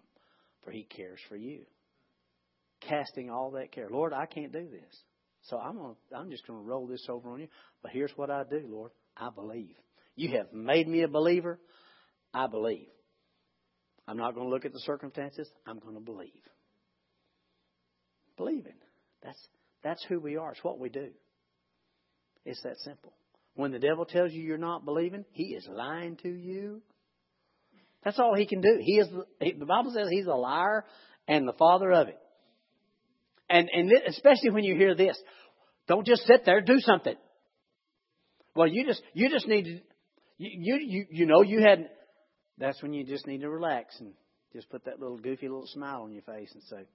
for 0.63 0.71
He 0.71 0.83
cares 0.83 1.19
for 1.29 1.35
you. 1.35 1.61
Casting 2.81 3.29
all 3.29 3.51
that 3.51 3.71
care. 3.71 3.89
Lord, 3.89 4.11
I 4.11 4.25
can't 4.25 4.51
do 4.51 4.67
this. 4.69 4.95
So 5.49 5.57
I'm 5.57 5.77
gonna, 5.77 5.93
I'm 6.15 6.31
just 6.31 6.45
going 6.47 6.59
to 6.59 6.65
roll 6.65 6.87
this 6.87 7.05
over 7.09 7.29
on 7.29 7.41
you. 7.41 7.47
But 7.81 7.91
here's 7.91 8.11
what 8.15 8.29
I 8.29 8.43
do, 8.43 8.63
Lord. 8.67 8.91
I 9.15 9.29
believe. 9.29 9.75
You 10.15 10.37
have 10.37 10.53
made 10.53 10.87
me 10.87 11.03
a 11.03 11.07
believer. 11.07 11.59
I 12.33 12.47
believe. 12.47 12.87
I'm 14.07 14.17
not 14.17 14.35
going 14.35 14.47
to 14.47 14.53
look 14.53 14.65
at 14.65 14.73
the 14.73 14.79
circumstances. 14.79 15.49
I'm 15.65 15.79
going 15.79 15.95
to 15.95 16.01
believe. 16.01 16.31
Believing. 18.37 18.73
That's, 19.23 19.39
that's 19.83 20.03
who 20.07 20.19
we 20.19 20.37
are. 20.37 20.51
It's 20.51 20.63
what 20.63 20.79
we 20.79 20.89
do. 20.89 21.09
It's 22.45 22.61
that 22.63 22.77
simple. 22.79 23.13
When 23.55 23.71
the 23.71 23.79
devil 23.79 24.05
tells 24.05 24.31
you 24.31 24.41
you're 24.41 24.57
not 24.57 24.85
believing, 24.85 25.25
he 25.31 25.55
is 25.55 25.65
lying 25.69 26.17
to 26.17 26.29
you. 26.29 26.81
That's 28.03 28.19
all 28.19 28.35
he 28.35 28.45
can 28.45 28.61
do. 28.61 28.77
He 28.79 28.99
is 28.99 29.07
the, 29.39 29.53
the 29.57 29.65
Bible 29.65 29.91
says 29.95 30.07
he's 30.09 30.27
a 30.27 30.35
liar 30.35 30.85
and 31.27 31.47
the 31.47 31.53
father 31.53 31.91
of 31.91 32.07
it. 32.09 32.19
And 33.49 33.69
and 33.71 33.91
especially 34.07 34.49
when 34.51 34.63
you 34.63 34.75
hear 34.75 34.95
this, 34.95 35.17
don't 35.87 36.05
just 36.05 36.25
sit 36.25 36.45
there, 36.45 36.61
do 36.61 36.79
something. 36.79 37.15
Well, 38.55 38.67
you 38.67 38.85
just 38.85 39.01
you 39.13 39.29
just 39.29 39.47
need 39.47 39.63
to 39.63 39.79
you 40.37 40.77
you 40.77 41.05
you 41.11 41.25
know 41.25 41.41
you 41.41 41.61
had 41.61 41.89
that's 42.57 42.81
when 42.81 42.93
you 42.93 43.05
just 43.05 43.27
need 43.27 43.41
to 43.41 43.49
relax 43.49 43.99
and 43.99 44.13
just 44.53 44.69
put 44.69 44.85
that 44.85 44.99
little 44.99 45.17
goofy 45.17 45.47
little 45.47 45.67
smile 45.67 46.03
on 46.03 46.13
your 46.13 46.23
face 46.23 46.51
and 46.53 46.63
say, 46.63 46.87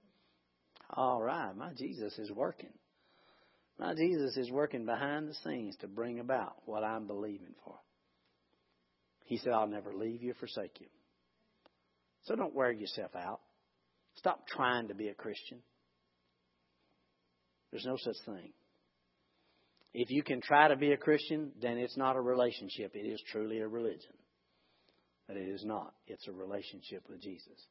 "All 0.89 1.21
right, 1.21 1.55
my 1.55 1.73
Jesus 1.73 2.17
is 2.17 2.31
working." 2.31 2.73
My 3.81 3.95
Jesus 3.95 4.37
is 4.37 4.51
working 4.51 4.85
behind 4.85 5.27
the 5.27 5.33
scenes 5.33 5.75
to 5.77 5.87
bring 5.87 6.19
about 6.19 6.53
what 6.65 6.83
I'm 6.83 7.07
believing 7.07 7.55
for. 7.65 7.79
He 9.25 9.37
said, 9.37 9.53
I'll 9.53 9.67
never 9.67 9.91
leave 9.93 10.21
you, 10.21 10.35
forsake 10.35 10.79
you. 10.79 10.87
So 12.25 12.35
don't 12.35 12.53
wear 12.53 12.71
yourself 12.71 13.15
out. 13.15 13.39
Stop 14.17 14.47
trying 14.47 14.89
to 14.89 14.93
be 14.93 15.07
a 15.07 15.15
Christian. 15.15 15.59
There's 17.71 17.85
no 17.85 17.97
such 17.97 18.17
thing. 18.25 18.51
If 19.93 20.09
you 20.09 20.23
can 20.23 20.41
try 20.41 20.67
to 20.69 20.75
be 20.75 20.91
a 20.91 20.97
Christian, 20.97 21.51
then 21.61 21.77
it's 21.77 21.97
not 21.97 22.15
a 22.15 22.21
relationship. 22.21 22.95
It 22.95 23.05
is 23.05 23.21
truly 23.31 23.59
a 23.59 23.67
religion. 23.67 24.13
But 25.27 25.37
it 25.37 25.49
is 25.49 25.65
not. 25.65 25.93
It's 26.07 26.27
a 26.27 26.31
relationship 26.31 27.03
with 27.09 27.21
Jesus. 27.21 27.67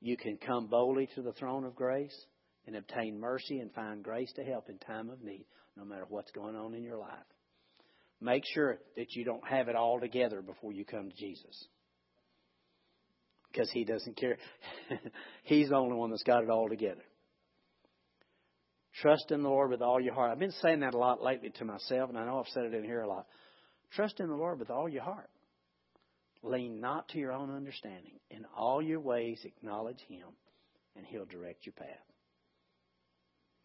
You 0.00 0.16
can 0.16 0.36
come 0.36 0.66
boldly 0.66 1.08
to 1.14 1.22
the 1.22 1.32
throne 1.32 1.64
of 1.64 1.74
grace 1.74 2.14
and 2.66 2.76
obtain 2.76 3.18
mercy 3.18 3.60
and 3.60 3.72
find 3.72 4.02
grace 4.02 4.32
to 4.34 4.44
help 4.44 4.68
in 4.68 4.78
time 4.78 5.10
of 5.10 5.22
need, 5.22 5.46
no 5.76 5.84
matter 5.84 6.04
what's 6.08 6.30
going 6.32 6.54
on 6.54 6.74
in 6.74 6.82
your 6.82 6.98
life. 6.98 7.10
Make 8.20 8.42
sure 8.52 8.78
that 8.96 9.12
you 9.14 9.24
don't 9.24 9.46
have 9.46 9.68
it 9.68 9.76
all 9.76 10.00
together 10.00 10.42
before 10.42 10.72
you 10.72 10.84
come 10.84 11.08
to 11.08 11.16
Jesus. 11.16 11.66
Because 13.50 13.70
He 13.70 13.84
doesn't 13.84 14.16
care. 14.16 14.38
He's 15.44 15.68
the 15.68 15.76
only 15.76 15.96
one 15.96 16.10
that's 16.10 16.24
got 16.24 16.42
it 16.42 16.50
all 16.50 16.68
together. 16.68 17.02
Trust 19.00 19.30
in 19.30 19.42
the 19.42 19.48
Lord 19.48 19.70
with 19.70 19.82
all 19.82 20.00
your 20.00 20.14
heart. 20.14 20.32
I've 20.32 20.38
been 20.38 20.50
saying 20.50 20.80
that 20.80 20.94
a 20.94 20.98
lot 20.98 21.22
lately 21.22 21.50
to 21.58 21.64
myself, 21.64 22.08
and 22.08 22.18
I 22.18 22.24
know 22.24 22.40
I've 22.40 22.48
said 22.48 22.64
it 22.64 22.74
in 22.74 22.82
here 22.82 23.02
a 23.02 23.08
lot. 23.08 23.26
Trust 23.92 24.18
in 24.18 24.28
the 24.28 24.34
Lord 24.34 24.58
with 24.58 24.70
all 24.70 24.88
your 24.88 25.02
heart. 25.02 25.30
Lean 26.42 26.80
not 26.80 27.08
to 27.10 27.18
your 27.18 27.32
own 27.32 27.54
understanding. 27.54 28.18
In 28.30 28.44
all 28.56 28.82
your 28.82 29.00
ways, 29.00 29.40
acknowledge 29.44 30.00
Him, 30.08 30.26
and 30.96 31.06
He'll 31.06 31.26
direct 31.26 31.64
your 31.64 31.74
path. 31.74 31.86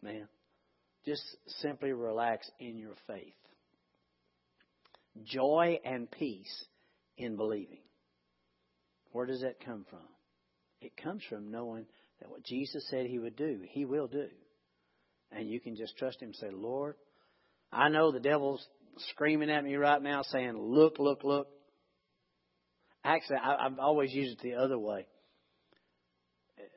Man, 0.02 0.28
just 1.04 1.22
simply 1.60 1.92
relax 1.92 2.48
in 2.60 2.78
your 2.78 2.94
faith. 3.06 3.34
Joy 5.24 5.80
and 5.84 6.10
peace 6.10 6.64
in 7.16 7.36
believing. 7.36 7.78
Where 9.12 9.26
does 9.26 9.42
that 9.42 9.64
come 9.64 9.84
from? 9.88 10.00
It 10.80 10.96
comes 10.96 11.22
from 11.28 11.50
knowing 11.50 11.86
that 12.20 12.30
what 12.30 12.44
Jesus 12.44 12.86
said 12.88 13.06
He 13.06 13.18
would 13.18 13.36
do, 13.36 13.60
He 13.70 13.84
will 13.84 14.06
do. 14.06 14.28
And 15.36 15.48
you 15.48 15.60
can 15.60 15.76
just 15.76 15.96
trust 15.96 16.22
Him 16.22 16.28
and 16.28 16.36
say, 16.36 16.50
Lord, 16.52 16.94
I 17.72 17.88
know 17.88 18.12
the 18.12 18.20
devil's 18.20 18.64
screaming 19.10 19.50
at 19.50 19.64
me 19.64 19.74
right 19.74 20.00
now 20.00 20.22
saying, 20.22 20.56
Look, 20.56 20.98
look, 20.98 21.24
look. 21.24 21.48
Actually, 23.04 23.38
I, 23.42 23.64
have 23.64 23.78
always 23.78 24.12
used 24.12 24.38
it 24.38 24.42
the 24.42 24.54
other 24.54 24.78
way. 24.78 25.06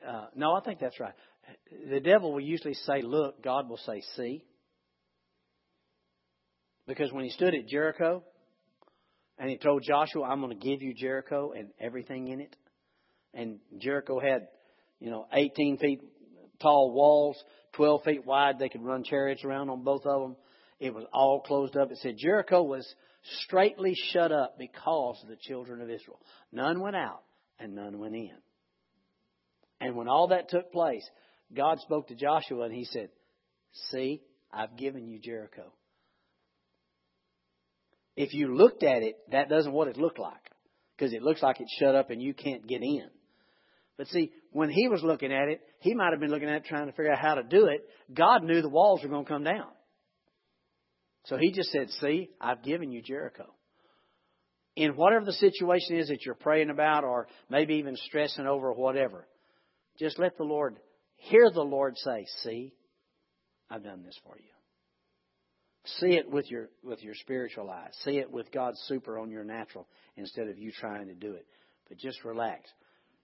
Uh, 0.06 0.26
no, 0.34 0.54
I 0.54 0.60
think 0.60 0.80
that's 0.80 0.98
right. 1.00 1.14
The 1.88 2.00
devil 2.00 2.32
will 2.32 2.40
usually 2.40 2.74
say, 2.74 3.02
Look, 3.02 3.42
God 3.42 3.68
will 3.68 3.78
say, 3.78 4.02
See. 4.16 4.44
Because 6.86 7.12
when 7.12 7.24
he 7.24 7.30
stood 7.30 7.54
at 7.54 7.68
Jericho 7.68 8.24
and 9.38 9.50
he 9.50 9.58
told 9.58 9.82
Joshua, 9.82 10.24
I'm 10.24 10.40
going 10.40 10.58
to 10.58 10.66
give 10.66 10.82
you 10.82 10.94
Jericho 10.94 11.52
and 11.52 11.68
everything 11.78 12.28
in 12.28 12.40
it. 12.40 12.56
And 13.34 13.58
Jericho 13.78 14.18
had, 14.18 14.48
you 14.98 15.10
know, 15.10 15.26
18 15.32 15.76
feet 15.76 16.00
tall 16.60 16.92
walls, 16.92 17.36
12 17.78 18.02
feet 18.02 18.26
wide. 18.26 18.58
They 18.58 18.68
could 18.68 18.84
run 18.84 19.04
chariots 19.04 19.44
around 19.44 19.70
on 19.70 19.84
both 19.84 20.04
of 20.04 20.20
them. 20.20 20.36
It 20.80 20.92
was 20.92 21.04
all 21.12 21.40
closed 21.40 21.76
up. 21.76 21.90
It 21.90 21.98
said 21.98 22.16
Jericho 22.18 22.62
was 22.62 22.86
straightly 23.42 23.94
shut 24.12 24.32
up 24.32 24.58
because 24.58 25.18
of 25.22 25.28
the 25.28 25.36
children 25.36 25.80
of 25.80 25.88
Israel. 25.88 26.20
None 26.52 26.80
went 26.80 26.96
out 26.96 27.22
and 27.58 27.74
none 27.74 27.98
went 27.98 28.14
in. 28.14 28.36
And 29.80 29.94
when 29.94 30.08
all 30.08 30.28
that 30.28 30.48
took 30.48 30.72
place, 30.72 31.08
God 31.56 31.78
spoke 31.80 32.08
to 32.08 32.16
Joshua 32.16 32.64
and 32.64 32.74
he 32.74 32.84
said, 32.84 33.10
See, 33.90 34.22
I've 34.52 34.76
given 34.76 35.06
you 35.06 35.20
Jericho. 35.20 35.72
If 38.16 38.34
you 38.34 38.56
looked 38.56 38.82
at 38.82 39.02
it, 39.02 39.16
that 39.30 39.48
doesn't 39.48 39.72
what 39.72 39.86
it 39.86 39.96
looked 39.96 40.18
like. 40.18 40.34
Because 40.96 41.12
it 41.12 41.22
looks 41.22 41.42
like 41.42 41.60
it's 41.60 41.76
shut 41.78 41.94
up 41.94 42.10
and 42.10 42.20
you 42.20 42.34
can't 42.34 42.66
get 42.66 42.82
in. 42.82 43.08
But 43.98 44.06
see, 44.06 44.30
when 44.52 44.70
he 44.70 44.88
was 44.88 45.02
looking 45.02 45.32
at 45.32 45.48
it, 45.48 45.60
he 45.80 45.92
might 45.92 46.12
have 46.12 46.20
been 46.20 46.30
looking 46.30 46.48
at 46.48 46.54
it 46.54 46.64
trying 46.64 46.86
to 46.86 46.92
figure 46.92 47.12
out 47.12 47.18
how 47.18 47.34
to 47.34 47.42
do 47.42 47.66
it. 47.66 47.86
God 48.14 48.44
knew 48.44 48.62
the 48.62 48.68
walls 48.68 49.02
were 49.02 49.08
going 49.08 49.24
to 49.24 49.30
come 49.30 49.44
down. 49.44 49.66
So 51.26 51.36
he 51.36 51.52
just 51.52 51.70
said, 51.70 51.90
See, 52.00 52.30
I've 52.40 52.62
given 52.62 52.92
you 52.92 53.02
Jericho. 53.02 53.52
In 54.76 54.92
whatever 54.92 55.24
the 55.24 55.32
situation 55.32 55.98
is 55.98 56.08
that 56.08 56.24
you're 56.24 56.36
praying 56.36 56.70
about 56.70 57.02
or 57.02 57.26
maybe 57.50 57.74
even 57.74 57.96
stressing 57.96 58.46
over 58.46 58.72
whatever, 58.72 59.26
just 59.98 60.18
let 60.20 60.38
the 60.38 60.44
Lord 60.44 60.76
hear 61.16 61.50
the 61.52 61.60
Lord 61.60 61.96
say, 61.96 62.24
See, 62.44 62.72
I've 63.68 63.82
done 63.82 64.04
this 64.04 64.16
for 64.24 64.36
you. 64.38 64.44
See 66.00 66.16
it 66.16 66.30
with 66.30 66.48
your 66.50 66.68
with 66.84 67.02
your 67.02 67.14
spiritual 67.14 67.68
eyes. 67.68 67.96
See 68.04 68.18
it 68.18 68.30
with 68.30 68.52
God's 68.52 68.78
super 68.86 69.18
on 69.18 69.30
your 69.30 69.44
natural 69.44 69.88
instead 70.16 70.46
of 70.48 70.58
you 70.58 70.70
trying 70.70 71.08
to 71.08 71.14
do 71.14 71.32
it. 71.32 71.46
But 71.88 71.98
just 71.98 72.24
relax. 72.24 72.70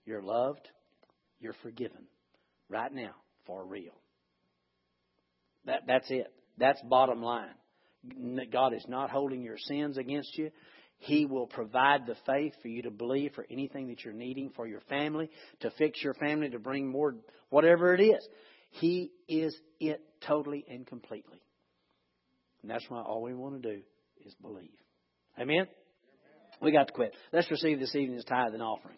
You're 0.05 0.23
loved. 0.23 0.69
You're 1.41 1.55
forgiven. 1.63 2.05
Right 2.69 2.93
now, 2.93 3.15
for 3.47 3.65
real. 3.65 3.93
That, 5.67 5.83
that's 5.87 6.11
it. 6.11 6.33
That's 6.59 6.81
bottom 6.83 7.23
line. 7.23 7.55
God 8.53 8.75
is 8.75 8.85
not 8.89 9.11
holding 9.11 9.43
your 9.43 9.57
sins 9.59 9.97
against 9.97 10.37
you. 10.37 10.51
He 10.99 11.27
will 11.27 11.47
provide 11.47 12.07
the 12.07 12.17
faith 12.27 12.55
for 12.63 12.69
you 12.69 12.83
to 12.83 12.91
believe 12.91 13.33
for 13.35 13.47
anything 13.51 13.89
that 13.89 14.05
you're 14.05 14.15
needing 14.15 14.51
for 14.55 14.67
your 14.67 14.81
family, 14.83 15.31
to 15.61 15.71
fix 15.73 16.03
your 16.03 16.15
family, 16.15 16.51
to 16.51 16.59
bring 16.59 16.89
more, 16.89 17.15
whatever 17.51 17.95
it 17.95 18.01
is. 18.01 18.27
He 18.71 19.11
is 19.29 19.57
it 19.81 20.01
totally 20.27 20.65
and 20.69 20.87
completely. 20.87 21.43
And 22.63 22.71
that's 22.71 22.85
why 22.89 23.03
all 23.03 23.23
we 23.23 23.35
want 23.35 23.63
to 23.63 23.77
do 23.77 23.83
is 24.25 24.35
believe. 24.41 24.71
Amen? 25.39 25.67
We 26.63 26.73
got 26.73 26.87
to 26.87 26.93
quit. 26.93 27.15
Let's 27.33 27.51
receive 27.51 27.81
this 27.81 27.95
evening's 27.95 28.25
tithe 28.25 28.55
and 28.55 28.63
offering. 28.63 28.97